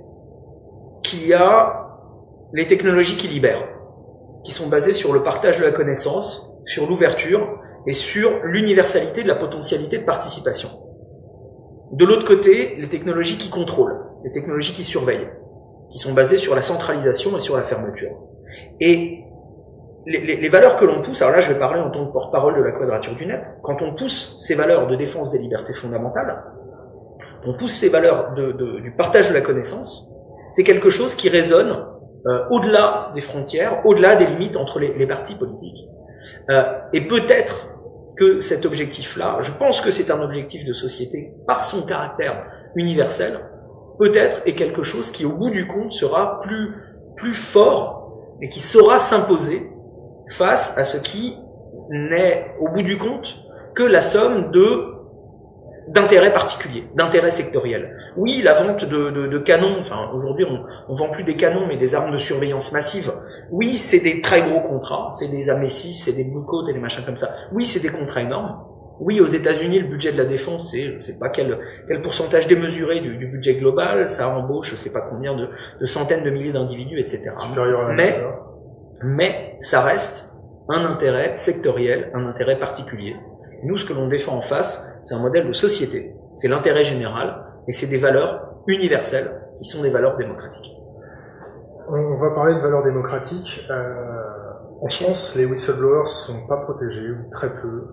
qu'il 1.04 1.28
y 1.28 1.34
a 1.34 1.90
les 2.54 2.68
technologies 2.68 3.18
qui 3.18 3.28
libèrent, 3.28 3.68
qui 4.44 4.52
sont 4.52 4.70
basées 4.70 4.94
sur 4.94 5.14
le 5.14 5.24
partage 5.24 5.60
de 5.60 5.66
la 5.66 5.72
connaissance, 5.72 6.54
sur 6.66 6.88
l'ouverture 6.88 7.60
et 7.88 7.94
sur 7.94 8.44
l'universalité 8.44 9.24
de 9.24 9.28
la 9.28 9.36
potentialité 9.36 9.98
de 9.98 10.06
participation. 10.06 10.70
De 11.92 12.06
l'autre 12.06 12.26
côté, 12.26 12.76
les 12.78 12.88
technologies 12.88 13.38
qui 13.38 13.50
contrôlent, 13.50 14.00
les 14.24 14.32
technologies 14.32 14.74
qui 14.74 14.84
surveillent, 14.84 15.30
qui 15.90 15.98
sont 15.98 16.14
basées 16.14 16.38
sur 16.38 16.56
la 16.56 16.62
centralisation 16.62 17.38
et 17.38 17.40
sur 17.40 17.58
la 17.58 17.64
fermeture. 17.64 18.12
Et 18.80 19.26
les, 20.08 20.50
valeurs 20.50 20.78
que 20.78 20.86
l'on 20.86 21.02
pousse, 21.02 21.22
alors 21.22 21.36
là 21.36 21.42
je 21.42 21.52
vais 21.52 21.60
parler 21.60 21.82
en 21.82 21.90
tant 21.90 22.06
que 22.06 22.12
porte-parole 22.12 22.58
de 22.58 22.64
la 22.64 22.72
quadrature 22.72 23.16
du 23.16 23.26
net, 23.26 23.42
quand 23.64 23.82
on 23.82 23.96
pousse 23.96 24.38
ces 24.40 24.56
valeurs 24.56 24.88
de 24.88 24.96
défense 24.96 25.32
des 25.32 25.40
libertés 25.40 25.74
fondamentales, 25.74 26.44
on 27.46 27.58
pousse 27.58 27.74
ces 27.74 27.90
valeurs 27.90 28.34
de, 28.34 28.52
du 28.82 28.92
partage 28.92 29.30
de 29.30 29.34
la 29.34 29.42
connaissance, 29.42 30.08
c'est 30.52 30.64
quelque 30.64 30.90
chose 30.90 31.16
qui 31.16 31.30
résonne 31.30 31.86
euh, 32.28 32.40
au-delà 32.50 33.12
des 33.16 33.22
frontières, 33.22 33.86
au-delà 33.86 34.16
des 34.16 34.26
limites 34.26 34.58
entre 34.58 34.80
les, 34.80 34.94
les 34.98 35.08
partis 35.08 35.36
politiques. 35.36 35.88
Euh, 36.50 36.64
et 36.94 37.02
peut-être 37.02 37.70
que 38.16 38.42
cet 38.42 38.66
objectif-là, 38.66 39.40
je 39.42 39.52
pense 39.52 39.82
que 39.82 39.92
c'est 39.92 40.12
un 40.12 40.22
objectif 40.22 40.66
de 40.66 40.74
société 40.74 41.34
par 41.48 41.64
son 41.64 41.84
caractère 41.84 42.46
universel, 42.76 43.40
peut-être 43.98 44.42
est 44.46 44.56
quelque 44.56 44.84
chose 44.84 45.12
qui, 45.12 45.26
au 45.26 45.32
bout 45.32 45.50
du 45.50 45.68
compte, 45.68 45.94
sera 45.94 46.42
plus, 46.42 47.34
fort 47.34 48.12
et 48.42 48.50
qui 48.50 48.60
saura 48.60 49.00
s'imposer 49.00 49.70
face 50.30 50.78
à 50.78 50.84
ce 50.84 50.98
qui 50.98 51.38
n'est, 51.90 52.56
au 52.60 52.70
bout 52.70 52.84
du 52.84 52.98
compte, 52.98 53.40
que 53.74 53.84
la 53.84 54.02
somme 54.02 54.52
de 54.52 54.92
d'intérêts 55.88 56.34
particuliers, 56.34 56.88
d'intérêts 56.96 57.30
sectoriels. 57.30 57.96
Oui, 58.18 58.42
la 58.44 58.54
vente 58.54 58.86
de, 58.86 59.38
canons, 59.38 59.84
aujourd'hui 60.16 60.44
on, 60.50 60.64
on 60.92 60.96
vend 60.96 61.12
plus 61.12 61.24
des 61.24 61.36
canons 61.36 61.68
mais 61.68 61.78
des 61.78 61.94
armes 61.94 62.12
de 62.12 62.18
surveillance 62.18 62.72
massive. 62.72 63.14
Oui, 63.52 63.68
c'est 63.68 64.00
des 64.00 64.22
très 64.22 64.42
gros 64.42 64.62
contrats, 64.62 65.12
c'est 65.14 65.28
des 65.28 65.48
Amécis, 65.48 65.94
c'est 65.94 66.14
des 66.14 66.24
Blue 66.24 66.42
et 66.70 66.74
des 66.74 66.80
machins 66.80 67.06
comme 67.06 67.18
ça. 67.18 67.36
Oui, 67.52 67.66
c'est 67.66 67.82
des 67.82 67.90
contrats 67.90 68.22
énormes. 68.22 68.66
Oui, 69.00 69.20
aux 69.20 69.28
États-Unis, 69.28 69.80
le 69.80 69.88
budget 69.88 70.12
de 70.14 70.18
la 70.18 70.26
défense, 70.26 70.72
c'est 70.72 70.84
je 70.84 70.98
ne 70.98 71.02
sais 71.02 71.20
pas 71.20 71.30
quel, 71.30 71.60
quel 71.88 72.02
pourcentage 72.02 72.48
démesuré 72.48 73.02
du, 73.02 73.18
du, 73.18 73.28
budget 73.28 73.56
global, 73.56 74.10
ça 74.10 74.30
embauche 74.30 74.72
je 74.72 74.76
sais 74.76 74.92
pas 74.92 75.02
combien 75.02 75.36
de, 75.36 75.50
de 75.82 75.86
centaines 75.86 76.24
de 76.24 76.30
milliers 76.30 76.54
d'individus, 76.54 77.00
etc. 77.00 77.32
Supérieur 77.38 77.90
à 77.90 77.94
mais, 77.94 78.14
mais 79.04 79.58
ça 79.62 79.82
reste 79.82 80.34
un 80.70 80.86
intérêt 80.86 81.38
sectoriel, 81.38 82.12
un 82.14 82.26
intérêt 82.28 82.58
particulier. 82.58 83.16
Nous, 83.64 83.78
ce 83.78 83.86
que 83.86 83.94
l'on 83.94 84.08
défend 84.08 84.38
en 84.38 84.42
face, 84.42 84.88
c'est 85.04 85.16
un 85.16 85.20
modèle 85.20 85.48
de 85.48 85.54
société, 85.54 86.16
c'est 86.38 86.48
l'intérêt 86.48 86.86
général, 86.86 87.44
et 87.68 87.74
c'est 87.74 87.88
des 87.88 87.98
valeurs 87.98 88.56
universelles 88.68 89.42
qui 89.62 89.70
sont 89.70 89.82
des 89.82 89.90
valeurs 89.90 90.18
démocratiques. 90.18 90.76
On 91.88 92.18
va 92.18 92.32
parler 92.32 92.56
de 92.56 92.60
valeurs 92.60 92.84
démocratiques. 92.84 93.68
Euh, 93.70 94.16
en 94.82 94.90
France, 94.90 95.36
les 95.36 95.46
whistleblowers 95.46 96.08
sont 96.08 96.48
pas 96.48 96.58
protégés, 96.58 97.12
ou 97.12 97.30
très 97.32 97.50
peu, 97.50 97.88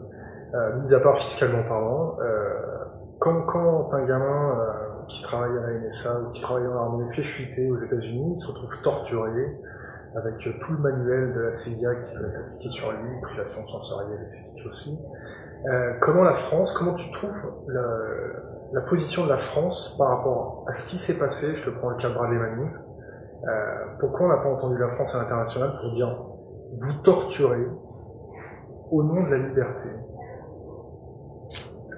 euh, 0.54 0.80
mis 0.80 0.94
à 0.94 1.00
part 1.00 1.18
fiscalement 1.18 1.62
parlant. 1.64 2.16
Euh, 2.20 2.84
quand, 3.18 3.42
quand 3.42 3.92
un 3.92 4.04
gamin 4.04 4.58
euh, 4.58 5.04
qui 5.08 5.22
travaille 5.22 5.56
à 5.58 5.70
la 5.70 5.78
NSA 5.78 6.20
ou 6.20 6.32
qui 6.32 6.42
travaille 6.42 6.64
dans 6.64 6.74
l'armée 6.74 7.12
fait 7.12 7.22
fuiter 7.22 7.70
aux 7.70 7.76
États-Unis, 7.76 8.34
il 8.36 8.38
se 8.38 8.48
retrouve 8.48 8.82
torturé, 8.82 9.58
avec 10.14 10.38
tout 10.38 10.72
le 10.72 10.78
manuel 10.78 11.32
de 11.32 11.40
la 11.40 11.52
CIA 11.52 11.94
qui 11.94 12.14
peut 12.14 12.26
être 12.26 12.40
appliqué 12.40 12.70
sur 12.70 12.92
lui, 12.92 13.20
privation 13.22 13.66
sensorielle, 13.66 14.20
etc. 14.22 14.44
aussi. 14.66 14.98
Euh, 15.66 15.94
comment 16.00 16.24
la 16.24 16.34
France, 16.34 16.74
comment 16.74 16.94
tu 16.94 17.10
trouves 17.12 17.54
la, 17.68 17.86
la, 18.72 18.80
position 18.80 19.24
de 19.24 19.30
la 19.30 19.38
France 19.38 19.96
par 19.96 20.08
rapport 20.08 20.64
à 20.68 20.72
ce 20.72 20.88
qui 20.88 20.96
s'est 20.96 21.18
passé 21.18 21.54
Je 21.54 21.70
te 21.70 21.78
prends 21.78 21.90
le 21.90 21.96
cas 21.96 22.08
de 22.08 22.14
Bradley 22.14 22.38
Manning. 22.38 22.68
Euh, 23.44 23.84
pourquoi 24.00 24.26
on 24.26 24.28
n'a 24.28 24.38
pas 24.38 24.48
entendu 24.48 24.76
la 24.78 24.88
France 24.90 25.14
à 25.14 25.22
l'international 25.22 25.72
pour 25.80 25.92
dire 25.92 26.26
vous 26.80 26.94
torturez 27.04 27.66
au 28.90 29.02
nom 29.04 29.22
de 29.22 29.30
la 29.30 29.38
liberté? 29.38 29.88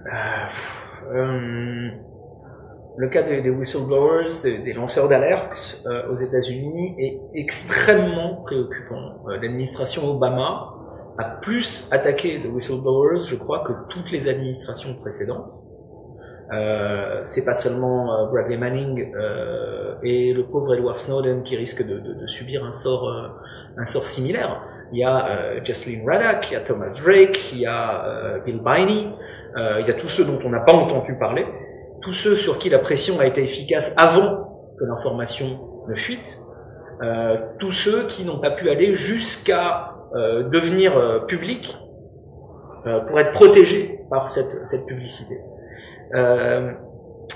Euh, 0.07 1.15
euh 1.15 1.91
le 2.97 3.09
cas 3.09 3.25
des, 3.25 3.51
whistleblowers, 3.51 4.29
des, 4.45 4.73
lanceurs 4.73 5.09
d'alerte 5.09 5.83
euh, 5.85 6.13
aux 6.13 6.15
États-Unis 6.15 6.95
est 6.97 7.21
extrêmement 7.35 8.37
préoccupant. 8.45 9.17
L'administration 9.27 10.09
Obama 10.09 10.73
a 11.19 11.25
plus 11.43 11.89
attaqué 11.91 12.39
de 12.39 12.47
whistleblowers, 12.47 13.25
je 13.25 13.35
crois, 13.35 13.65
que 13.65 13.73
toutes 13.93 14.13
les 14.13 14.29
administrations 14.29 14.95
précédentes. 14.95 15.51
Euh, 16.53 17.23
c'est 17.25 17.45
pas 17.45 17.55
seulement 17.55 18.31
Bradley 18.31 18.59
Manning 18.59 19.13
et 20.05 20.33
le 20.33 20.45
pauvre 20.45 20.77
Edward 20.77 20.95
Snowden 20.95 21.43
qui 21.43 21.57
risque 21.57 21.85
de, 21.85 21.99
de, 21.99 22.15
de 22.15 22.27
subir 22.29 22.65
un 22.65 22.75
sort, 22.75 23.11
un 23.77 23.87
sort 23.87 24.07
similaire. 24.07 24.63
Il 24.93 25.01
y 25.01 25.05
a 25.05 25.65
Jocelyn 25.65 26.05
Raddack, 26.07 26.49
il 26.53 26.55
y 26.55 26.57
a 26.57 26.61
Thomas 26.61 26.97
Drake, 27.05 27.53
il 27.55 27.61
y 27.63 27.67
a 27.67 28.39
Bill 28.47 28.61
Biney, 28.65 29.09
il 29.57 29.87
y 29.87 29.91
a 29.91 29.95
tous 29.95 30.09
ceux 30.09 30.25
dont 30.25 30.39
on 30.45 30.51
n'a 30.51 30.61
pas 30.61 30.73
entendu 30.73 31.17
parler 31.19 31.47
tous 32.05 32.13
ceux 32.13 32.37
sur 32.37 32.59
qui 32.59 32.69
la 32.69 32.79
pression 32.79 33.19
a 33.19 33.27
été 33.27 33.43
efficace 33.43 33.95
avant 33.97 34.75
que 34.79 34.85
l'information 34.85 35.59
ne 35.89 35.95
fuite, 35.95 36.39
euh, 37.03 37.37
tous 37.59 37.73
ceux 37.73 38.07
qui 38.07 38.25
n'ont 38.25 38.39
pas 38.41 38.51
pu 38.51 38.69
aller 38.69 38.95
jusqu'à 38.95 39.95
euh, 40.15 40.45
devenir 40.45 40.97
euh, 40.97 41.21
publics 41.21 41.77
euh, 42.87 43.01
pour 43.01 43.19
être 43.19 43.33
protégés 43.33 44.01
par 44.11 44.29
cette, 44.29 44.67
cette 44.67 44.87
publicité. 44.87 45.41
Euh, 46.15 46.73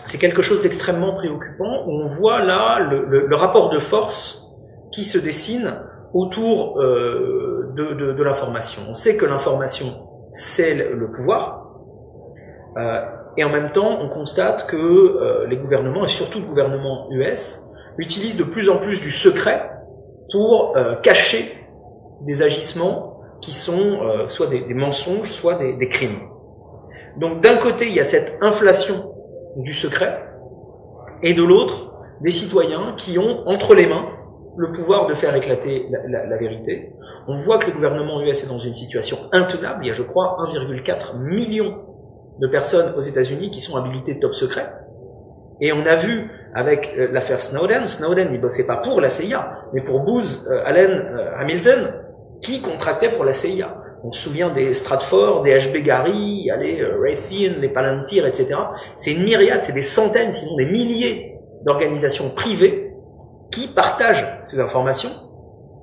c'est 0.05 0.19
quelque 0.19 0.43
chose 0.43 0.61
d'extrêmement 0.61 1.15
préoccupant 1.15 1.85
on 1.87 2.09
voit 2.09 2.45
là 2.45 2.79
le, 2.81 3.27
le, 3.27 3.37
rapport 3.37 3.71
de 3.71 3.79
force 3.79 4.53
qui 4.93 5.03
se 5.03 5.17
dessine 5.17 5.81
autour 6.13 6.79
euh, 6.81 7.73
de, 7.75 7.95
de, 7.95 8.13
de 8.13 8.23
l'information. 8.23 8.83
On 8.89 8.95
sait 8.95 9.17
que 9.17 9.25
l'information, 9.25 10.07
c'est 10.33 10.75
le 10.75 11.11
pouvoir, 11.11 11.58
et 13.39 13.45
en 13.45 13.51
même 13.51 13.71
temps, 13.71 14.01
on 14.03 14.09
constate 14.09 14.67
que 14.67 14.77
euh, 14.77 15.47
les 15.47 15.57
gouvernements, 15.57 16.05
et 16.05 16.09
surtout 16.09 16.41
le 16.41 16.45
gouvernement 16.45 17.07
US, 17.13 17.63
utilisent 17.97 18.37
de 18.37 18.43
plus 18.43 18.69
en 18.69 18.79
plus 18.79 19.01
du 19.01 19.13
secret 19.13 19.71
pour 20.33 20.77
euh, 20.77 20.97
cacher 20.97 21.55
des 22.23 22.43
agissements 22.43 23.21
qui 23.41 23.53
sont 23.53 24.03
euh, 24.03 24.27
soit 24.27 24.49
des, 24.49 24.75
mensonges, 24.75 25.31
soit 25.31 25.55
des, 25.55 25.89
crimes. 25.89 26.19
Donc 27.19 27.41
d'un 27.41 27.57
côté, 27.59 27.87
il 27.87 27.95
y 27.95 28.01
a 28.01 28.05
cette 28.05 28.39
inflation 28.41 29.15
du 29.57 29.73
secret, 29.73 30.25
et 31.23 31.33
de 31.33 31.43
l'autre, 31.45 31.93
des 32.21 32.33
citoyens 32.33 32.95
qui 32.97 33.21
ont 33.21 33.47
entre 33.47 33.77
les 33.77 33.87
mains 33.87 34.07
le 34.57 34.73
pouvoir 34.73 35.07
de 35.07 35.15
faire 35.15 35.37
éclater 35.37 35.87
la, 35.91 36.01
la, 36.09 36.27
la, 36.27 36.37
vérité. 36.37 36.93
On 37.29 37.37
voit 37.37 37.59
que 37.59 37.67
le 37.67 37.73
gouvernement 37.75 38.21
US 38.23 38.43
est 38.43 38.49
dans 38.49 38.59
une 38.59 38.75
situation 38.75 39.17
intenable. 39.31 39.85
Il 39.85 39.89
y 39.89 39.91
a, 39.93 39.95
je 39.95 40.03
crois, 40.03 40.37
1,4 40.41 41.17
million 41.21 41.77
de 42.41 42.49
personnes 42.49 42.95
aux 42.97 43.01
États-Unis 43.01 43.51
qui 43.51 43.61
sont 43.61 43.77
habilitées 43.77 44.19
top 44.21 44.35
secret. 44.35 44.73
Et 45.61 45.73
on 45.73 45.85
a 45.87 45.97
vu 45.97 46.31
avec 46.55 46.95
euh, 46.97 47.09
l'affaire 47.13 47.41
Snowden, 47.41 47.89
Snowden 47.89 48.29
il 48.33 48.41
bossait 48.41 48.67
pas 48.67 48.77
pour 48.77 49.01
la 49.01 49.11
CIA, 49.11 49.65
mais 49.73 49.83
pour 49.83 50.01
Booz 50.01 50.49
euh, 50.51 50.63
Allen 50.65 50.91
euh, 50.91 51.37
Hamilton, 51.37 51.93
qui 52.41 52.63
contractait 52.63 53.11
pour 53.11 53.25
la 53.25 53.35
CIA. 53.35 53.75
On 54.05 54.13
se 54.13 54.23
souvient 54.23 54.51
des 54.51 54.75
Stratford, 54.75 55.43
des 55.43 55.59
HB 55.59 55.83
Gary, 55.83 56.49
allez, 56.53 56.81
Raytheon, 56.85 57.61
les 57.61 57.69
Palantir, 57.69 58.27
etc. 58.27 58.61
C'est 58.97 59.13
une 59.13 59.25
myriade, 59.25 59.65
c'est 59.65 59.73
des 59.73 59.83
centaines, 59.83 60.33
sinon 60.33 60.55
des 60.57 60.67
milliers 60.67 61.35
d'organisations 61.65 62.31
privées 62.31 62.93
qui 63.51 63.67
partagent 63.67 64.41
ces 64.47 64.61
informations. 64.61 65.11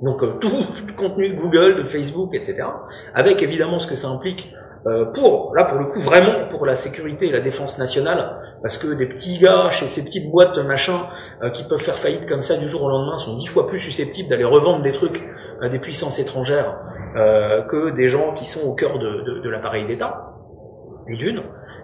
Donc 0.02 0.40
tout 0.40 0.50
le 0.88 0.94
contenu 0.94 1.36
de 1.36 1.36
Google, 1.38 1.84
de 1.84 1.90
Facebook, 1.90 2.34
etc. 2.34 2.70
Avec 3.14 3.44
évidemment 3.44 3.82
ce 3.82 3.88
que 3.88 3.96
ça 3.96 4.08
implique 4.08 4.50
euh, 4.88 5.06
pour, 5.06 5.56
là 5.56 5.64
pour 5.64 5.80
le 5.80 5.86
coup, 5.86 6.00
vraiment 6.00 6.48
pour 6.52 6.64
la 6.68 6.76
sécurité 6.76 7.28
et 7.28 7.32
la 7.32 7.42
défense 7.42 7.80
nationale, 7.80 8.40
parce 8.62 8.78
que 8.78 8.94
des 8.94 9.08
petits 9.08 9.40
gars 9.40 9.72
chez 9.72 9.88
ces 9.88 10.06
petites 10.06 10.30
boîtes 10.30 10.56
machin 10.60 11.08
euh, 11.42 11.50
qui 11.50 11.64
peuvent 11.64 11.82
faire 11.82 11.98
faillite 11.98 12.28
comme 12.28 12.44
ça 12.44 12.56
du 12.58 12.70
jour 12.70 12.84
au 12.84 12.90
lendemain 12.90 13.18
sont 13.18 13.36
dix 13.36 13.48
fois 13.48 13.68
plus 13.68 13.80
susceptibles 13.80 14.30
d'aller 14.30 14.44
revendre 14.44 14.84
des 14.84 14.92
trucs 14.92 15.28
à 15.64 15.70
des 15.70 15.80
puissances 15.80 16.20
étrangères 16.20 16.78
euh, 17.18 17.64
que 17.64 17.96
des 17.96 18.10
gens 18.10 18.36
qui 18.36 18.46
sont 18.46 18.62
au 18.68 18.76
cœur 18.76 19.00
de, 19.00 19.50
l'appareil 19.50 19.88
d'État, 19.88 20.34
et 21.10 21.16
d'une. 21.18 21.42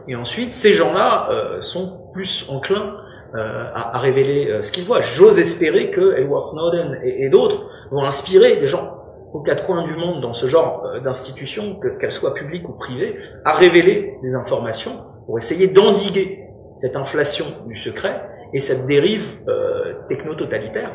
Et 0.07 0.15
ensuite, 0.15 0.53
ces 0.53 0.73
gens-là 0.73 1.29
sont 1.61 2.09
plus 2.13 2.47
enclins 2.49 2.97
à, 3.33 3.95
à, 3.95 3.99
révéler 3.99 4.59
ce 4.63 4.71
qu'ils 4.71 4.83
voient. 4.83 5.01
J'ose 5.01 5.39
espérer 5.39 5.91
que 5.91 6.17
Edward 6.17 6.43
Snowden 6.43 6.99
et, 7.03 7.25
et 7.25 7.29
d'autres 7.29 7.65
vont 7.91 8.03
inspirer 8.03 8.57
des 8.57 8.67
gens 8.67 9.00
aux 9.33 9.41
quatre 9.41 9.65
coins 9.65 9.83
du 9.83 9.95
monde 9.95 10.21
dans 10.21 10.33
ce 10.33 10.45
genre 10.45 10.85
euh, 10.85 10.99
d'institutions, 10.99 11.79
qu'elles 11.99 12.11
soient 12.11 12.33
publiques 12.33 12.67
ou 12.67 12.73
privées, 12.73 13.17
à 13.45 13.53
révéler 13.53 14.17
des 14.23 14.35
informations 14.35 15.03
pour 15.25 15.37
essayer 15.37 15.67
d'endiguer 15.67 16.47
cette 16.77 16.95
inflation 16.95 17.45
du 17.67 17.79
secret 17.79 18.27
et 18.53 18.59
cette 18.59 18.85
dérive 18.85 19.39
euh, 19.47 19.93
techno-totalitaire. 20.09 20.91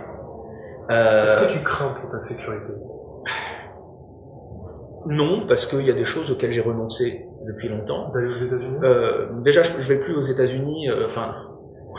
Euh, 0.90 1.26
Est-ce 1.26 1.46
que 1.46 1.52
tu 1.52 1.64
crains 1.64 1.94
pour 2.00 2.10
ta 2.10 2.20
sécurité? 2.20 2.72
Non, 5.06 5.46
parce 5.46 5.66
qu'il 5.66 5.86
y 5.86 5.90
a 5.90 5.94
des 5.94 6.04
choses 6.04 6.30
auxquelles 6.32 6.52
j'ai 6.52 6.60
renoncé 6.60 7.26
depuis 7.46 7.68
longtemps. 7.68 8.10
D'aller 8.12 8.28
aux 8.28 8.38
États-Unis? 8.38 8.78
Euh, 8.82 9.28
Déjà, 9.44 9.62
je, 9.62 9.70
je 9.78 9.88
vais 9.92 10.00
plus 10.00 10.16
aux 10.16 10.22
États-Unis. 10.22 10.90
Euh, 10.90 11.06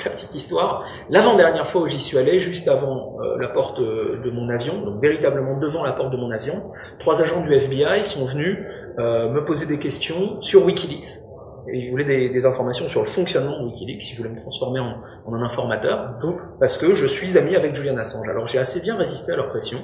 la 0.04 0.12
petite 0.12 0.36
histoire, 0.36 0.86
l'avant-dernière 1.10 1.70
fois 1.70 1.82
où 1.82 1.88
j'y 1.88 2.00
suis 2.00 2.18
allé, 2.18 2.40
juste 2.40 2.68
avant 2.68 3.18
euh, 3.22 3.38
la 3.40 3.48
porte 3.50 3.80
euh, 3.80 4.22
de 4.24 4.32
mon 4.32 4.50
avion, 4.50 4.82
donc 4.82 5.02
véritablement 5.02 5.58
devant 5.58 5.84
la 5.84 5.94
porte 5.94 6.12
de 6.12 6.18
mon 6.18 6.32
avion, 6.32 6.72
trois 7.00 7.22
agents 7.22 7.42
du 7.42 7.54
FBI 7.54 8.06
sont 8.06 8.26
venus 8.26 8.58
euh, 9.00 9.30
me 9.30 9.46
poser 9.46 9.66
des 9.66 9.80
questions 9.80 10.42
sur 10.42 10.66
Wikileaks. 10.66 11.24
Et 11.72 11.80
ils 11.80 11.92
voulaient 11.92 12.30
des, 12.30 12.46
informations 12.46 12.88
sur 12.88 13.02
le 13.02 13.08
fonctionnement 13.08 13.60
de 13.60 13.66
Wikileaks, 13.66 14.12
ils 14.12 14.16
voulaient 14.16 14.30
me 14.30 14.42
transformer 14.42 14.80
en, 14.80 15.34
un 15.34 15.42
informateur, 15.44 16.16
parce 16.60 16.78
que 16.78 16.96
je 16.96 17.06
suis 17.06 17.38
ami 17.38 17.56
avec 17.56 17.76
Julian 17.76 17.98
Assange. 17.98 18.28
Alors 18.30 18.48
j'ai 18.48 18.58
assez 18.58 18.80
bien 18.80 18.96
résisté 18.96 19.34
à 19.34 19.36
leur 19.36 19.50
pression. 19.50 19.80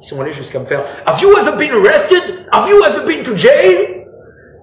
Ils 0.00 0.06
sont 0.06 0.20
allés 0.20 0.32
jusqu'à 0.32 0.60
me 0.60 0.64
faire 0.64 0.84
«Have 1.06 1.20
you 1.20 1.30
ever 1.36 1.56
been 1.58 1.72
arrested? 1.72 2.22
Have 2.52 2.68
you 2.68 2.82
ever 2.84 3.04
been 3.06 3.24
to 3.24 3.36
jail? 3.36 4.06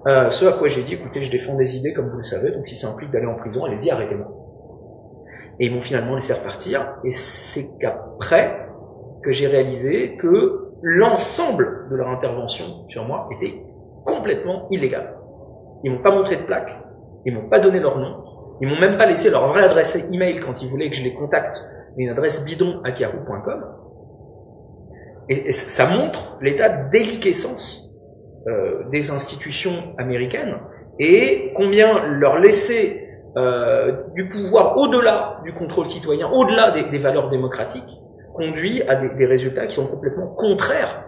Euh,» 0.06 0.30
Ce 0.32 0.46
à 0.46 0.52
quoi 0.52 0.68
j'ai 0.68 0.82
dit 0.82 0.94
«Écoutez, 0.94 1.24
je 1.24 1.30
défends 1.30 1.56
des 1.56 1.76
idées 1.76 1.92
comme 1.92 2.08
vous 2.08 2.18
le 2.18 2.24
savez, 2.24 2.50
donc 2.50 2.66
si 2.66 2.76
ça 2.76 2.88
implique 2.88 3.10
d'aller 3.10 3.26
en 3.26 3.36
prison, 3.36 3.64
allez-y, 3.64 3.90
arrêtez-moi.» 3.90 4.28
Et 5.60 5.66
ils 5.66 5.74
m'ont 5.74 5.82
finalement 5.82 6.14
laissé 6.14 6.32
repartir. 6.32 6.96
Et 7.04 7.10
c'est 7.10 7.76
qu'après 7.78 8.68
que 9.22 9.32
j'ai 9.32 9.46
réalisé 9.46 10.16
que 10.16 10.72
l'ensemble 10.82 11.88
de 11.90 11.96
leur 11.96 12.08
intervention 12.08 12.88
sur 12.88 13.04
moi 13.04 13.28
était 13.32 13.62
complètement 14.04 14.68
illégal. 14.70 15.16
Ils 15.84 15.92
m'ont 15.92 16.02
pas 16.02 16.14
montré 16.14 16.36
de 16.36 16.42
plaque, 16.42 16.70
ils 17.24 17.34
m'ont 17.34 17.48
pas 17.48 17.60
donné 17.60 17.78
leur 17.78 17.98
nom, 17.98 18.24
ils 18.60 18.68
m'ont 18.68 18.80
même 18.80 18.98
pas 18.98 19.06
laissé 19.06 19.30
leur 19.30 19.48
vraie 19.48 19.62
adresse 19.62 19.96
email 20.12 20.40
quand 20.40 20.62
ils 20.62 20.68
voulaient 20.68 20.90
que 20.90 20.96
je 20.96 21.04
les 21.04 21.14
contacte, 21.14 21.62
une 21.96 22.10
adresse 22.10 22.44
bidon 22.44 22.80
à 22.84 22.90
Et, 25.28 25.52
ça 25.52 25.86
montre 25.86 26.38
l'état 26.40 26.68
déliquescence 26.68 27.92
euh, 28.48 28.88
des 28.90 29.10
institutions 29.10 29.94
américaines 29.98 30.58
et 30.98 31.52
combien 31.56 32.06
leur 32.06 32.38
laisser 32.38 33.01
euh, 33.36 33.92
du 34.14 34.28
pouvoir 34.28 34.76
au-delà 34.76 35.40
du 35.44 35.52
contrôle 35.54 35.86
citoyen, 35.86 36.28
au-delà 36.30 36.70
des, 36.70 36.98
valeurs 36.98 37.30
démocratiques, 37.30 38.00
conduit 38.34 38.82
à 38.82 38.96
des, 38.96 39.26
résultats 39.26 39.66
qui 39.66 39.74
sont 39.74 39.86
complètement 39.86 40.28
contraires 40.28 41.04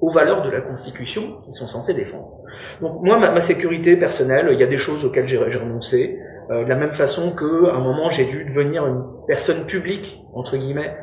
aux 0.00 0.10
valeurs 0.10 0.42
de 0.42 0.50
la 0.50 0.60
Constitution 0.60 1.40
qu'ils 1.44 1.52
sont 1.52 1.68
censés 1.68 1.94
défendre. 1.94 2.38
Donc 2.80 3.02
moi, 3.02 3.18
ma, 3.18 3.30
ma 3.30 3.40
sécurité 3.40 3.96
personnelle, 3.96 4.48
il 4.52 4.58
y 4.58 4.64
a 4.64 4.66
des 4.66 4.78
choses 4.78 5.04
auxquelles 5.04 5.28
j'ai 5.28 5.38
renoncé. 5.38 6.18
Euh, 6.50 6.64
de 6.64 6.68
la 6.68 6.74
même 6.74 6.94
façon 6.94 7.32
que 7.32 7.70
à 7.70 7.74
un 7.74 7.80
moment 7.80 8.10
j'ai 8.10 8.24
dû 8.24 8.44
devenir 8.44 8.84
une 8.86 9.04
personne 9.28 9.64
publique 9.64 10.24
entre 10.34 10.56
guillemets 10.56 10.96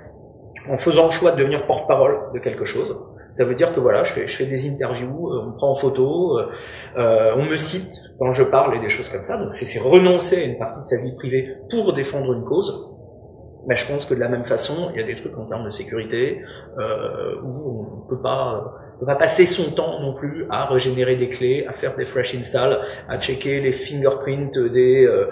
en 0.69 0.77
faisant 0.77 1.05
le 1.05 1.11
choix 1.11 1.31
de 1.31 1.37
devenir 1.37 1.65
porte-parole 1.65 2.33
de 2.33 2.39
quelque 2.39 2.65
chose. 2.65 2.99
Ça 3.33 3.45
veut 3.45 3.55
dire 3.55 3.74
que 3.74 3.79
voilà, 3.79 4.03
je 4.03 4.12
fais, 4.12 4.45
des 4.45 4.69
interviews, 4.69 5.31
euh, 5.31 5.41
on 5.43 5.45
me 5.48 5.55
prend 5.55 5.71
en 5.71 5.75
photo, 5.75 6.38
euh, 6.38 6.48
euh, 6.98 7.36
on 7.38 7.45
me 7.45 7.57
cite 7.57 8.01
quand 8.17 8.33
je 8.33 8.43
parle 8.43 8.75
et 8.75 8.79
des 8.79 8.89
choses 8.89 9.09
comme 9.09 9.24
ça. 9.24 9.38
Donc 9.38 9.53
c'est 9.53 9.79
renoncer 9.79 10.38
à 10.38 10.43
une 10.45 10.57
partie 10.57 10.81
de 10.81 10.86
sa 10.86 10.98
vie 10.98 11.15
privée 11.15 11.55
pour 11.69 11.93
défendre 11.93 12.33
une 12.33 12.43
cause. 12.43 12.89
Mais 13.67 13.75
je 13.75 13.86
pense 13.86 14.05
que 14.05 14.13
de 14.13 14.19
la 14.19 14.29
même 14.29 14.45
façon, 14.45 14.89
il 14.93 15.00
y 15.00 15.03
a 15.03 15.05
des 15.05 15.15
trucs 15.15 15.38
en 15.38 15.45
termes 15.45 15.65
de 15.65 15.69
sécurité 15.69 16.41
euh, 16.79 17.36
où 17.43 17.81
on 17.81 18.03
ne 18.03 18.09
peut 18.09 18.21
pas 18.21 18.74
ne 19.01 19.05
va 19.05 19.15
passer 19.15 19.45
son 19.45 19.71
temps 19.71 20.01
non 20.01 20.13
plus 20.13 20.45
à 20.49 20.65
régénérer 20.65 21.15
des 21.15 21.29
clés, 21.29 21.65
à 21.67 21.73
faire 21.73 21.95
des 21.95 22.05
fresh 22.05 22.35
install, 22.35 22.79
à 23.07 23.19
checker 23.19 23.62
les 23.62 23.73
fingerprints 23.73 24.57
des, 24.57 25.05
euh, 25.05 25.27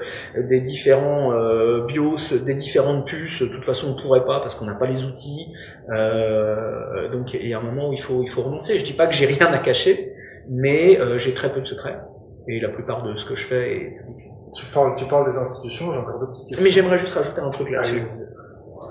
des 0.50 0.62
différents 0.62 1.34
euh, 1.34 1.86
BIOS, 1.86 2.44
des 2.46 2.56
différentes 2.56 3.06
puces. 3.06 3.42
De 3.42 3.48
toute 3.48 3.66
façon, 3.66 3.96
on 3.98 4.02
pourrait 4.02 4.26
pas 4.26 4.40
parce 4.40 4.56
qu'on 4.56 4.66
n'a 4.66 4.76
pas 4.76 4.88
les 4.88 5.04
outils. 5.04 5.54
Euh, 5.94 7.10
donc, 7.12 7.34
il 7.34 7.48
y 7.48 7.54
a 7.54 7.60
un 7.60 7.64
moment 7.64 7.90
où 7.90 7.94
il 7.94 8.02
faut, 8.02 8.24
il 8.24 8.30
faut 8.30 8.44
renoncer. 8.44 8.80
Je 8.80 8.86
dis 8.86 8.94
pas 8.94 9.08
que 9.08 9.14
j'ai 9.14 9.26
rien 9.26 9.52
à 9.52 9.60
cacher, 9.60 10.14
mais 10.50 11.00
euh, 11.00 11.20
j'ai 11.20 11.34
très 11.34 11.52
peu 11.52 11.62
de 11.62 11.66
secrets. 11.66 12.00
Et 12.48 12.62
la 12.62 12.70
plupart 12.70 13.04
de 13.04 13.18
ce 13.18 13.26
que 13.26 13.36
je 13.36 13.46
fais 13.46 13.76
est 13.76 13.98
public. 13.98 14.32
Tu 14.56 14.66
parles, 14.68 14.96
tu 14.96 15.06
parles 15.06 15.30
des 15.30 15.38
institutions, 15.38 15.92
j'ai 15.92 16.00
encore 16.00 16.20
deux 16.22 16.28
petites 16.28 16.48
questions. 16.48 16.64
Mais 16.64 16.70
j'aimerais 16.70 16.98
juste 16.98 17.16
rajouter 17.16 17.42
un 17.42 17.50
truc 17.50 17.70
là-dessus. 17.70 18.04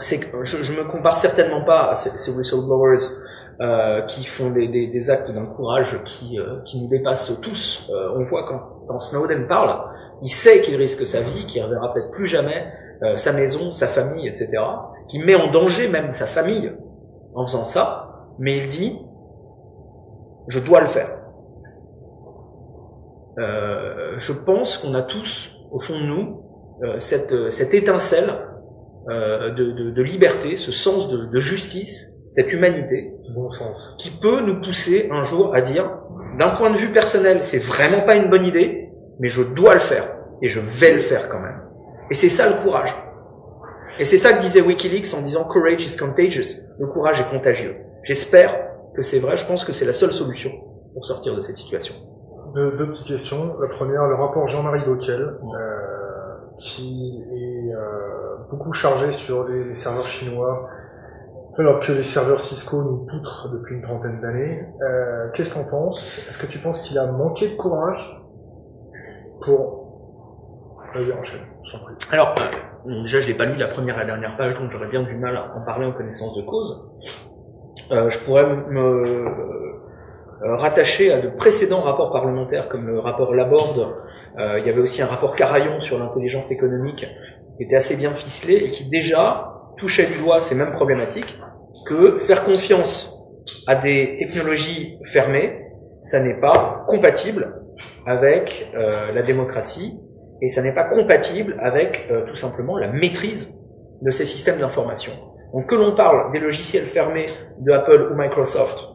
C'est 0.03 0.19
que 0.19 0.45
je, 0.45 0.63
je 0.63 0.73
me 0.73 0.85
compare 0.85 1.17
certainement 1.17 1.65
pas 1.65 1.93
à 1.93 1.97
ces, 1.97 2.11
ces 2.17 2.31
whistleblowers 2.37 2.99
euh, 3.61 4.03
qui 4.03 4.25
font 4.25 4.51
des, 4.51 4.69
des, 4.69 4.89
des 4.89 5.11
actes 5.11 5.31
d'un 5.31 5.47
courage 5.47 6.03
qui, 6.05 6.39
euh, 6.39 6.61
qui 6.67 6.81
nous 6.81 6.89
dépassent 6.89 7.41
tous. 7.41 7.89
Euh, 7.91 8.13
on 8.15 8.25
voit 8.25 8.47
quand, 8.47 8.87
quand 8.87 8.99
Snowden 8.99 9.47
parle, 9.47 9.83
il 10.23 10.29
sait 10.29 10.61
qu'il 10.61 10.77
risque 10.77 11.07
sa 11.07 11.23
vie, 11.23 11.47
qu'il 11.47 11.63
ne 11.63 11.67
reverra 11.67 11.95
peut-être 11.95 12.11
plus 12.11 12.27
jamais 12.27 12.67
euh, 13.03 13.17
sa 13.17 13.33
maison, 13.33 13.73
sa 13.73 13.87
famille, 13.87 14.29
etc. 14.29 14.63
Qui 15.09 15.21
met 15.21 15.35
en 15.35 15.51
danger 15.51 15.89
même 15.89 16.13
sa 16.13 16.27
famille 16.27 16.71
en 17.35 17.47
faisant 17.47 17.65
ça, 17.65 18.29
mais 18.39 18.59
il 18.59 18.69
dit 18.69 18.99
je 20.49 20.61
dois 20.61 20.81
le 20.81 20.89
faire. 20.89 21.11
je 23.39 24.33
pense 24.45 24.79
qu'on 24.79 24.95
a 24.95 25.03
tous 25.03 25.51
au 25.73 25.81
fond 25.81 25.99
de 25.99 26.05
nous 26.05 26.43
cette, 27.01 27.51
cette 27.51 27.75
étincelle 27.75 28.33
de, 29.09 29.73
de, 29.73 29.91
de, 29.91 30.03
liberté, 30.03 30.57
ce 30.57 30.73
sens 30.73 31.09
de, 31.09 31.27
de 31.27 31.39
justice 31.41 32.16
cette 32.31 32.53
humanité, 32.53 33.13
bon 33.35 33.51
sens. 33.51 33.95
qui 33.99 34.11
peut 34.11 34.41
nous 34.41 34.61
pousser 34.61 35.09
un 35.11 35.23
jour 35.23 35.55
à 35.55 35.61
dire, 35.61 35.91
d'un 36.39 36.51
point 36.51 36.71
de 36.71 36.79
vue 36.79 36.93
personnel, 36.93 37.45
c'est 37.45 37.59
vraiment 37.59 38.03
pas 38.03 38.17
une 38.17 38.29
bonne 38.29 38.45
idée, 38.45 38.91
mais 39.21 39.29
je 39.29 39.43
dois 39.43 39.75
le 39.75 39.81
faire, 39.81 40.09
et 40.43 40.49
je 40.49 40.61
vais 40.61 40.93
le 40.93 41.01
faire 41.01 41.29
quand 41.29 41.41
même. 41.41 41.63
Et 42.11 42.15
c'est 42.15 42.29
ça 42.29 42.49
le 42.49 42.63
courage. 42.63 42.95
Et 43.99 44.05
c'est 44.05 44.17
ça 44.17 44.33
que 44.33 44.41
disait 44.41 44.61
Wikileaks 44.61 45.15
en 45.17 45.23
disant 45.23 45.45
Courage 45.45 45.85
is 45.87 45.97
contagious. 45.97 46.61
Le 46.79 46.87
courage 46.89 47.21
est 47.21 47.31
contagieux. 47.31 47.77
J'espère 48.03 48.55
que 48.95 49.03
c'est 49.03 49.19
vrai, 49.19 49.37
je 49.37 49.47
pense 49.47 49.65
que 49.65 49.73
c'est 49.73 49.85
la 49.85 49.93
seule 49.93 50.13
solution 50.13 50.51
pour 50.93 51.05
sortir 51.05 51.37
de 51.37 51.43
cette 51.43 51.57
situation. 51.57 51.95
Deux, 52.55 52.75
petites 52.77 53.07
questions. 53.07 53.57
La 53.61 53.69
première, 53.69 54.07
le 54.07 54.15
rapport 54.15 54.49
Jean-Marie 54.49 54.85
Bockel, 54.87 55.21
euh, 55.21 55.37
qui 56.59 57.23
est 57.35 57.75
euh, 57.75 58.37
beaucoup 58.51 58.73
chargé 58.73 59.13
sur 59.13 59.47
les 59.47 59.75
serveurs 59.75 60.07
chinois 60.07 60.69
alors 61.59 61.81
que 61.81 61.93
les 61.93 62.03
serveurs 62.03 62.41
Cisco 62.41 62.83
nous 62.83 63.07
poutrent 63.07 63.51
depuis 63.51 63.77
une 63.77 63.83
trentaine 63.83 64.21
d'années. 64.21 64.65
Euh, 64.83 65.31
Qu'est-ce 65.35 65.55
que 65.55 65.61
t'en 65.61 65.71
penses 65.71 66.27
Est-ce 66.29 66.39
que 66.39 66.47
tu 66.47 66.59
penses 66.59 66.81
qu'il 66.81 66.99
a 66.99 67.07
manqué 67.07 67.49
de 67.49 67.57
courage 67.57 68.23
pour... 69.43 69.85
Alors, 72.11 72.35
euh, 72.87 73.03
déjà, 73.03 73.21
je 73.21 73.29
l'ai 73.29 73.35
pas 73.35 73.45
lu 73.45 73.57
la 73.57 73.69
première 73.69 73.97
et 73.97 74.01
la 74.01 74.05
dernière 74.07 74.37
page, 74.37 74.55
donc 74.59 74.71
j'aurais 74.71 74.89
bien 74.89 75.03
du 75.03 75.15
mal 75.17 75.37
à 75.37 75.55
en 75.57 75.65
parler 75.65 75.87
en 75.87 75.93
connaissance 75.93 76.35
de 76.37 76.43
cause. 76.43 76.83
Euh, 77.91 78.11
je 78.11 78.19
pourrais 78.25 78.47
me 78.47 78.81
euh, 78.81 80.57
rattacher 80.57 81.13
à 81.13 81.21
de 81.21 81.29
précédents 81.29 81.83
rapports 81.83 82.13
parlementaires, 82.13 82.69
comme 82.69 82.87
le 82.87 82.99
rapport 82.99 83.35
Laborde. 83.35 83.95
Il 84.39 84.67
y 84.67 84.69
avait 84.69 84.83
aussi 84.83 85.01
un 85.01 85.07
rapport 85.07 85.35
Carayon 85.35 85.81
sur 85.81 85.99
l'intelligence 85.99 86.51
économique, 86.51 87.07
qui 87.57 87.63
était 87.63 87.77
assez 87.77 87.97
bien 87.97 88.15
ficelé 88.15 88.57
et 88.57 88.71
qui 88.71 88.87
déjà 88.91 89.57
touchait 89.79 90.07
du 90.07 90.19
doigt 90.19 90.43
ces 90.43 90.55
mêmes 90.55 90.73
problématiques, 90.73 91.41
que 91.87 92.19
faire 92.19 92.45
confiance 92.45 93.17
à 93.67 93.77
des 93.77 94.17
technologies 94.19 94.99
fermées, 95.05 95.63
ça 96.03 96.21
n'est 96.21 96.39
pas 96.41 96.85
compatible 96.89 97.63
avec 98.07 98.71
euh, 98.75 99.13
la 99.13 99.23
démocratie 99.23 99.99
et 100.43 100.49
ça 100.49 100.63
n'est 100.63 100.75
pas 100.75 100.85
compatible 100.85 101.57
avec 101.61 102.09
euh, 102.11 102.27
tout 102.27 102.37
simplement 102.37 102.77
la 102.77 102.89
maîtrise 102.89 103.55
de 104.03 104.11
ces 104.11 104.25
systèmes 104.25 104.59
d'information. 104.59 105.13
Donc 105.53 105.69
que 105.69 105.75
l'on 105.75 105.95
parle 105.95 106.33
des 106.33 106.39
logiciels 106.39 106.85
fermés 106.85 107.29
de 107.61 107.73
Apple 107.73 108.11
ou 108.13 108.21
Microsoft, 108.21 108.89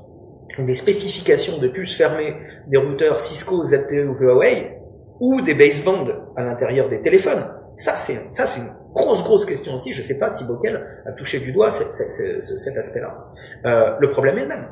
des 0.60 0.76
spécifications 0.76 1.58
de 1.58 1.68
puces 1.70 1.96
fermées 1.96 2.36
des 2.68 2.78
routeurs 2.78 3.22
Cisco, 3.22 3.64
ZTE 3.66 4.06
ou 4.08 4.16
Huawei, 4.20 4.78
ou 5.20 5.42
des 5.42 5.54
basebands 5.54 6.08
à 6.36 6.44
l'intérieur 6.44 6.90
des 6.90 7.02
téléphones, 7.02 7.48
ça 7.78 7.96
c'est 7.98 8.14
une 8.14 8.72
grosse 8.94 9.24
grosse 9.24 9.46
question 9.46 9.76
aussi. 9.76 9.94
Je 9.94 10.02
sais 10.02 10.18
pas 10.18 10.30
si 10.30 10.46
Bockel 10.46 10.82
a 11.06 11.12
touché 11.14 11.40
du 11.40 11.52
doigt 11.52 11.72
cet, 11.72 12.78
aspect-là. 12.78 13.32
Euh, 13.66 13.96
le 14.00 14.12
problème 14.12 14.38
est 14.38 14.42
le 14.42 14.48
même. 14.48 14.68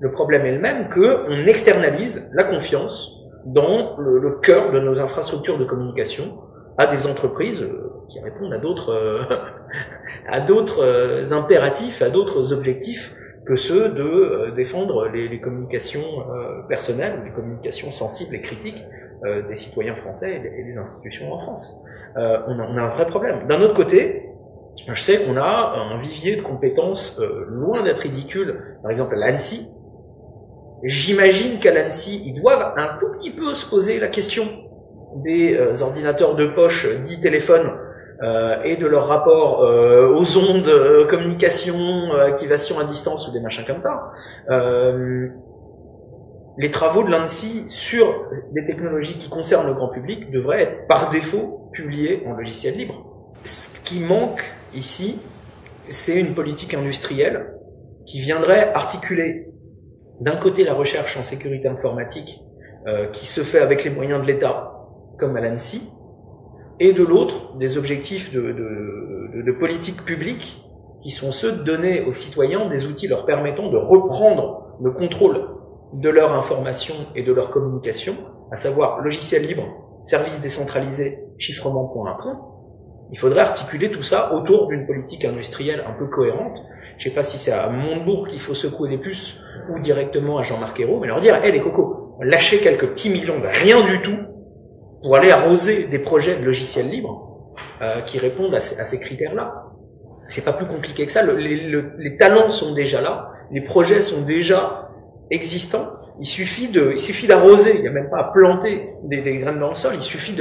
Le 0.00 0.10
problème 0.10 0.44
est 0.44 0.52
le 0.52 0.60
même 0.60 0.88
que 0.88 1.26
on 1.28 1.46
externalise 1.46 2.28
la 2.32 2.44
confiance 2.44 3.20
dans 3.46 3.96
le, 3.98 4.38
cœur 4.42 4.72
de 4.72 4.80
nos 4.80 5.00
infrastructures 5.00 5.58
de 5.58 5.64
communication 5.64 6.38
à 6.78 6.86
des 6.86 7.06
entreprises 7.06 7.62
euh, 7.62 7.94
qui 8.08 8.20
répondent 8.20 8.52
à 8.52 8.58
d'autres 8.58 8.90
euh, 8.90 9.22
euh, 10.82 11.32
impératifs, 11.32 12.02
à 12.02 12.10
d'autres 12.10 12.52
objectifs 12.52 13.14
que 13.46 13.56
ceux 13.56 13.90
de 13.90 14.02
euh, 14.02 14.50
défendre 14.52 15.08
les, 15.08 15.40
communications 15.40 16.04
personnelles, 16.68 17.20
les 17.24 17.32
communications 17.32 17.90
sensibles 17.90 18.34
et 18.34 18.40
critiques 18.40 18.82
des 19.48 19.56
citoyens 19.56 19.96
français 19.96 20.34
et 20.34 20.64
des 20.64 20.76
institutions 20.76 21.32
en 21.32 21.38
France 21.38 21.74
euh, 22.16 22.38
on, 22.46 22.58
a, 22.58 22.62
a, 22.62 22.84
un 22.84 22.88
vrai 22.90 23.06
problème. 23.06 23.46
D'un 23.48 23.60
autre 23.60 23.74
côté, 23.74 24.30
je 24.86 25.00
sais 25.00 25.24
qu'on 25.24 25.36
a 25.36 25.74
un 25.76 26.00
vivier 26.00 26.36
de 26.36 26.42
compétences 26.42 27.20
euh, 27.20 27.46
loin 27.48 27.82
d'être 27.82 28.00
ridicule. 28.00 28.78
Par 28.82 28.90
exemple, 28.90 29.14
à 29.14 29.30
l'ANSI, 29.30 29.70
j'imagine 30.82 31.58
qu'à 31.58 31.72
l'ANSI, 31.72 32.22
ils 32.24 32.40
doivent 32.40 32.74
un 32.76 32.98
tout 32.98 33.10
petit 33.12 33.30
peu 33.30 33.54
se 33.54 33.68
poser 33.68 33.98
la 33.98 34.08
question 34.08 34.48
des 35.16 35.56
euh, 35.56 35.80
ordinateurs 35.82 36.34
de 36.34 36.46
poche 36.48 36.86
dits 37.02 37.20
téléphones 37.20 37.70
euh, 38.22 38.62
et 38.62 38.76
de 38.76 38.86
leur 38.86 39.08
rapport 39.08 39.64
euh, 39.64 40.06
aux 40.08 40.38
ondes, 40.38 40.68
euh, 40.68 41.06
communication, 41.08 42.12
activation 42.14 42.78
à 42.78 42.84
distance 42.84 43.26
ou 43.28 43.32
des 43.32 43.40
machins 43.40 43.64
comme 43.66 43.80
ça 43.80 44.12
les 46.56 46.70
travaux 46.70 47.02
de 47.02 47.10
l'ANSI 47.10 47.64
sur 47.68 48.28
des 48.52 48.64
technologies 48.64 49.18
qui 49.18 49.28
concernent 49.28 49.66
le 49.66 49.74
grand 49.74 49.88
public 49.88 50.30
devraient 50.30 50.62
être 50.62 50.86
par 50.86 51.10
défaut 51.10 51.70
publiés 51.72 52.22
en 52.26 52.32
logiciel 52.32 52.76
libre. 52.76 53.04
Ce 53.44 53.80
qui 53.80 54.00
manque 54.00 54.44
ici, 54.74 55.18
c'est 55.88 56.18
une 56.18 56.32
politique 56.32 56.74
industrielle 56.74 57.54
qui 58.06 58.20
viendrait 58.20 58.72
articuler 58.74 59.48
d'un 60.20 60.36
côté 60.36 60.64
la 60.64 60.74
recherche 60.74 61.16
en 61.16 61.22
sécurité 61.22 61.68
informatique 61.68 62.40
euh, 62.86 63.06
qui 63.08 63.26
se 63.26 63.40
fait 63.40 63.60
avec 63.60 63.84
les 63.84 63.90
moyens 63.90 64.22
de 64.22 64.26
l'État, 64.26 64.72
comme 65.18 65.36
à 65.36 65.40
l'ANSI, 65.40 65.90
et 66.80 66.92
de 66.92 67.02
l'autre 67.02 67.56
des 67.56 67.76
objectifs 67.76 68.32
de, 68.32 68.52
de, 68.52 69.52
politique 69.52 70.04
publique 70.04 70.60
qui 71.00 71.10
sont 71.10 71.32
ceux 71.32 71.52
de 71.52 71.62
donner 71.62 72.02
aux 72.04 72.12
citoyens 72.12 72.68
des 72.68 72.86
outils 72.86 73.06
leur 73.06 73.26
permettant 73.26 73.70
de 73.70 73.76
reprendre 73.76 74.76
le 74.82 74.90
contrôle 74.90 75.46
de 76.00 76.08
leur 76.08 76.32
information 76.32 76.94
et 77.14 77.22
de 77.22 77.32
leur 77.32 77.50
communication, 77.50 78.16
à 78.50 78.56
savoir 78.56 79.00
logiciel 79.00 79.46
libre, 79.46 79.64
service 80.04 80.40
décentralisé, 80.40 81.20
chiffrement 81.38 81.86
point 81.86 82.10
à 82.10 82.14
point, 82.14 82.40
Il 83.12 83.18
faudrait 83.18 83.42
articuler 83.42 83.90
tout 83.90 84.02
ça 84.02 84.34
autour 84.34 84.66
d'une 84.68 84.86
politique 84.86 85.24
industrielle 85.24 85.84
un 85.86 85.92
peu 85.92 86.08
cohérente. 86.08 86.58
Je 86.98 87.04
sais 87.04 87.14
pas 87.14 87.22
si 87.22 87.38
c'est 87.38 87.52
à 87.52 87.68
Montebourg 87.68 88.28
qu'il 88.28 88.40
faut 88.40 88.54
secouer 88.54 88.88
les 88.88 88.98
puces 88.98 89.38
ou 89.70 89.78
directement 89.78 90.38
à 90.38 90.42
Jean-Marc 90.42 90.80
Ayrault, 90.80 91.00
mais 91.00 91.06
leur 91.06 91.20
dire, 91.20 91.42
hé 91.44 91.52
les 91.52 91.60
cocos, 91.60 92.16
lâchez 92.20 92.58
quelques 92.58 92.88
petits 92.88 93.10
millions 93.10 93.38
de 93.40 93.46
rien 93.46 93.84
du 93.84 94.02
tout 94.02 94.18
pour 95.02 95.16
aller 95.16 95.30
arroser 95.30 95.86
des 95.86 95.98
projets 95.98 96.36
de 96.36 96.44
logiciels 96.44 96.88
libres 96.88 97.52
euh, 97.82 98.00
qui 98.00 98.18
répondent 98.18 98.54
à 98.54 98.60
ces, 98.60 98.98
critères-là. 98.98 99.66
C'est 100.28 100.44
pas 100.44 100.52
plus 100.52 100.66
compliqué 100.66 101.04
que 101.06 101.12
ça. 101.12 101.22
Le, 101.22 101.36
les, 101.36 101.68
le, 101.68 101.92
les 101.98 102.16
talents 102.16 102.50
sont 102.50 102.72
déjà 102.72 103.00
là, 103.00 103.30
les 103.50 103.60
projets 103.60 104.00
sont 104.00 104.22
déjà 104.22 104.83
existants. 105.34 105.98
Il 106.20 106.26
suffit 106.26 106.68
de, 106.68 106.92
il 106.92 107.00
suffit 107.00 107.26
d'arroser. 107.26 107.76
Il 107.76 107.82
n'y 107.82 107.88
a 107.88 107.92
même 107.92 108.10
pas 108.10 108.20
à 108.20 108.32
planter 108.32 108.94
des, 109.04 109.22
des, 109.22 109.38
graines 109.38 109.58
dans 109.58 109.70
le 109.70 109.74
sol. 109.74 109.92
Il 109.94 110.02
suffit 110.02 110.34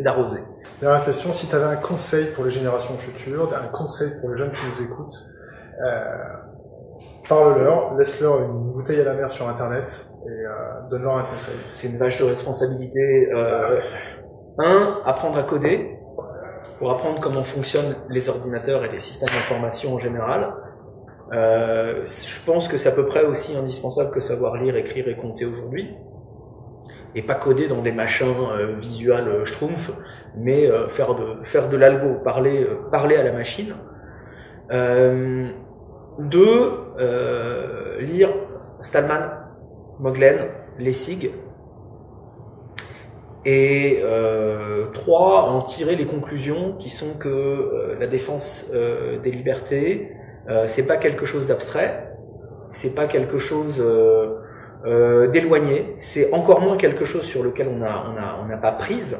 d'arroser. 0.00 0.40
Dernière 0.80 1.04
question. 1.04 1.32
Si 1.32 1.48
tu 1.48 1.54
avais 1.54 1.66
un 1.66 1.76
conseil 1.76 2.26
pour 2.34 2.44
les 2.44 2.50
générations 2.50 2.96
futures, 2.96 3.50
un 3.54 3.68
conseil 3.68 4.10
pour 4.20 4.30
les 4.30 4.36
jeunes 4.36 4.52
qui 4.52 4.62
nous 4.66 4.86
écoutent, 4.86 5.26
euh, 5.84 6.02
parle-leur, 7.28 7.94
laisse-leur 7.96 8.42
une 8.42 8.72
bouteille 8.72 9.00
à 9.00 9.04
la 9.04 9.14
mer 9.14 9.30
sur 9.30 9.48
Internet 9.48 10.08
et 10.26 10.30
euh, 10.30 10.88
donne-leur 10.90 11.18
un 11.18 11.22
conseil. 11.22 11.56
C'est 11.70 11.88
une 11.88 11.98
vache 11.98 12.18
de 12.18 12.24
responsabilité. 12.24 13.30
Euh, 13.32 13.80
un, 14.58 15.00
apprendre 15.04 15.38
à 15.38 15.42
coder 15.44 15.98
pour 16.78 16.92
apprendre 16.92 17.20
comment 17.20 17.44
fonctionnent 17.44 17.96
les 18.08 18.28
ordinateurs 18.28 18.84
et 18.84 18.88
les 18.88 19.00
systèmes 19.00 19.28
d'information 19.28 19.94
en 19.94 19.98
général. 19.98 20.52
Euh, 21.32 22.06
je 22.06 22.44
pense 22.46 22.68
que 22.68 22.78
c'est 22.78 22.88
à 22.88 22.92
peu 22.92 23.06
près 23.06 23.24
aussi 23.24 23.54
indispensable 23.56 24.10
que 24.10 24.20
savoir 24.20 24.56
lire, 24.56 24.76
écrire 24.76 25.08
et 25.08 25.16
compter 25.16 25.44
aujourd'hui. 25.44 25.94
Et 27.14 27.22
pas 27.22 27.34
coder 27.34 27.68
dans 27.68 27.82
des 27.82 27.92
machins 27.92 28.28
euh, 28.28 28.76
visuels 28.78 29.28
euh, 29.28 29.44
schtroumpf, 29.44 29.90
mais 30.36 30.70
euh, 30.70 30.88
faire 30.88 31.14
de, 31.14 31.44
faire 31.44 31.68
de 31.68 31.76
l'algo, 31.76 32.18
parler, 32.22 32.62
euh, 32.62 32.76
parler 32.90 33.16
à 33.16 33.22
la 33.22 33.32
machine. 33.32 33.74
Euh, 34.70 35.48
deux, 36.18 36.72
lire 38.00 38.30
Stallman, 38.80 39.30
Moglen, 40.00 40.48
Lessig. 40.78 41.30
Et 43.44 44.02
trois, 44.94 45.44
en 45.44 45.62
tirer 45.62 45.94
les 45.94 46.06
conclusions 46.06 46.74
qui 46.78 46.90
sont 46.90 47.14
que 47.18 47.96
la 47.98 48.06
défense 48.08 48.70
des 49.22 49.30
libertés, 49.30 50.17
c'est 50.66 50.84
pas 50.84 50.96
quelque 50.96 51.26
chose 51.26 51.46
d'abstrait, 51.46 52.08
c'est 52.70 52.94
pas 52.94 53.06
quelque 53.06 53.38
chose 53.38 53.82
euh, 53.84 54.34
euh, 54.86 55.26
d'éloigné, 55.28 55.96
c'est 56.00 56.32
encore 56.32 56.60
moins 56.60 56.76
quelque 56.76 57.04
chose 57.04 57.24
sur 57.24 57.42
lequel 57.42 57.68
on 57.68 57.78
n'a 57.78 58.56
pas 58.56 58.72
prise, 58.72 59.18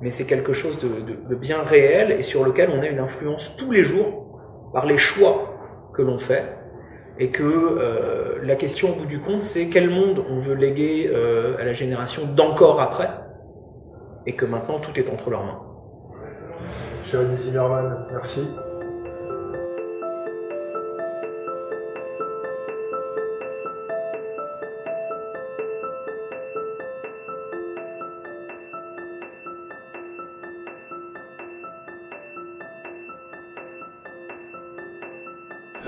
mais 0.00 0.10
c'est 0.10 0.24
quelque 0.24 0.52
chose 0.52 0.78
de, 0.78 1.34
bien 1.34 1.62
réel 1.62 2.12
et 2.12 2.22
sur 2.22 2.44
lequel 2.44 2.70
on 2.70 2.80
a 2.82 2.86
une 2.86 3.00
influence 3.00 3.54
tous 3.56 3.70
les 3.70 3.82
jours 3.82 4.70
par 4.72 4.86
les 4.86 4.98
choix 4.98 5.54
que 5.92 6.02
l'on 6.02 6.18
fait. 6.18 6.44
Et 7.20 7.30
que 7.30 7.42
euh, 7.42 8.38
la 8.44 8.54
question 8.54 8.92
au 8.92 8.94
bout 8.94 9.06
du 9.06 9.18
compte, 9.18 9.42
c'est 9.42 9.68
quel 9.68 9.90
monde 9.90 10.24
on 10.30 10.38
veut 10.38 10.54
léguer 10.54 11.10
euh, 11.12 11.56
à 11.58 11.64
la 11.64 11.72
génération 11.72 12.22
d'encore 12.26 12.80
après, 12.80 13.10
et 14.24 14.36
que 14.36 14.46
maintenant 14.46 14.78
tout 14.78 14.96
est 14.98 15.10
entre 15.10 15.28
leurs 15.30 15.44
mains. 15.44 15.60
Jérémy 17.02 17.36
Zimmerman, 17.36 18.06
merci. 18.12 18.48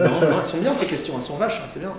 Non, 0.04 0.20
non, 0.20 0.38
elles 0.38 0.44
sont 0.44 0.58
bien 0.58 0.72
tes 0.74 0.86
questions, 0.86 1.14
elles 1.16 1.22
sont 1.22 1.36
vaches, 1.36 1.60
hein, 1.64 1.68
c'est 1.72 1.80
bien. 1.80 1.92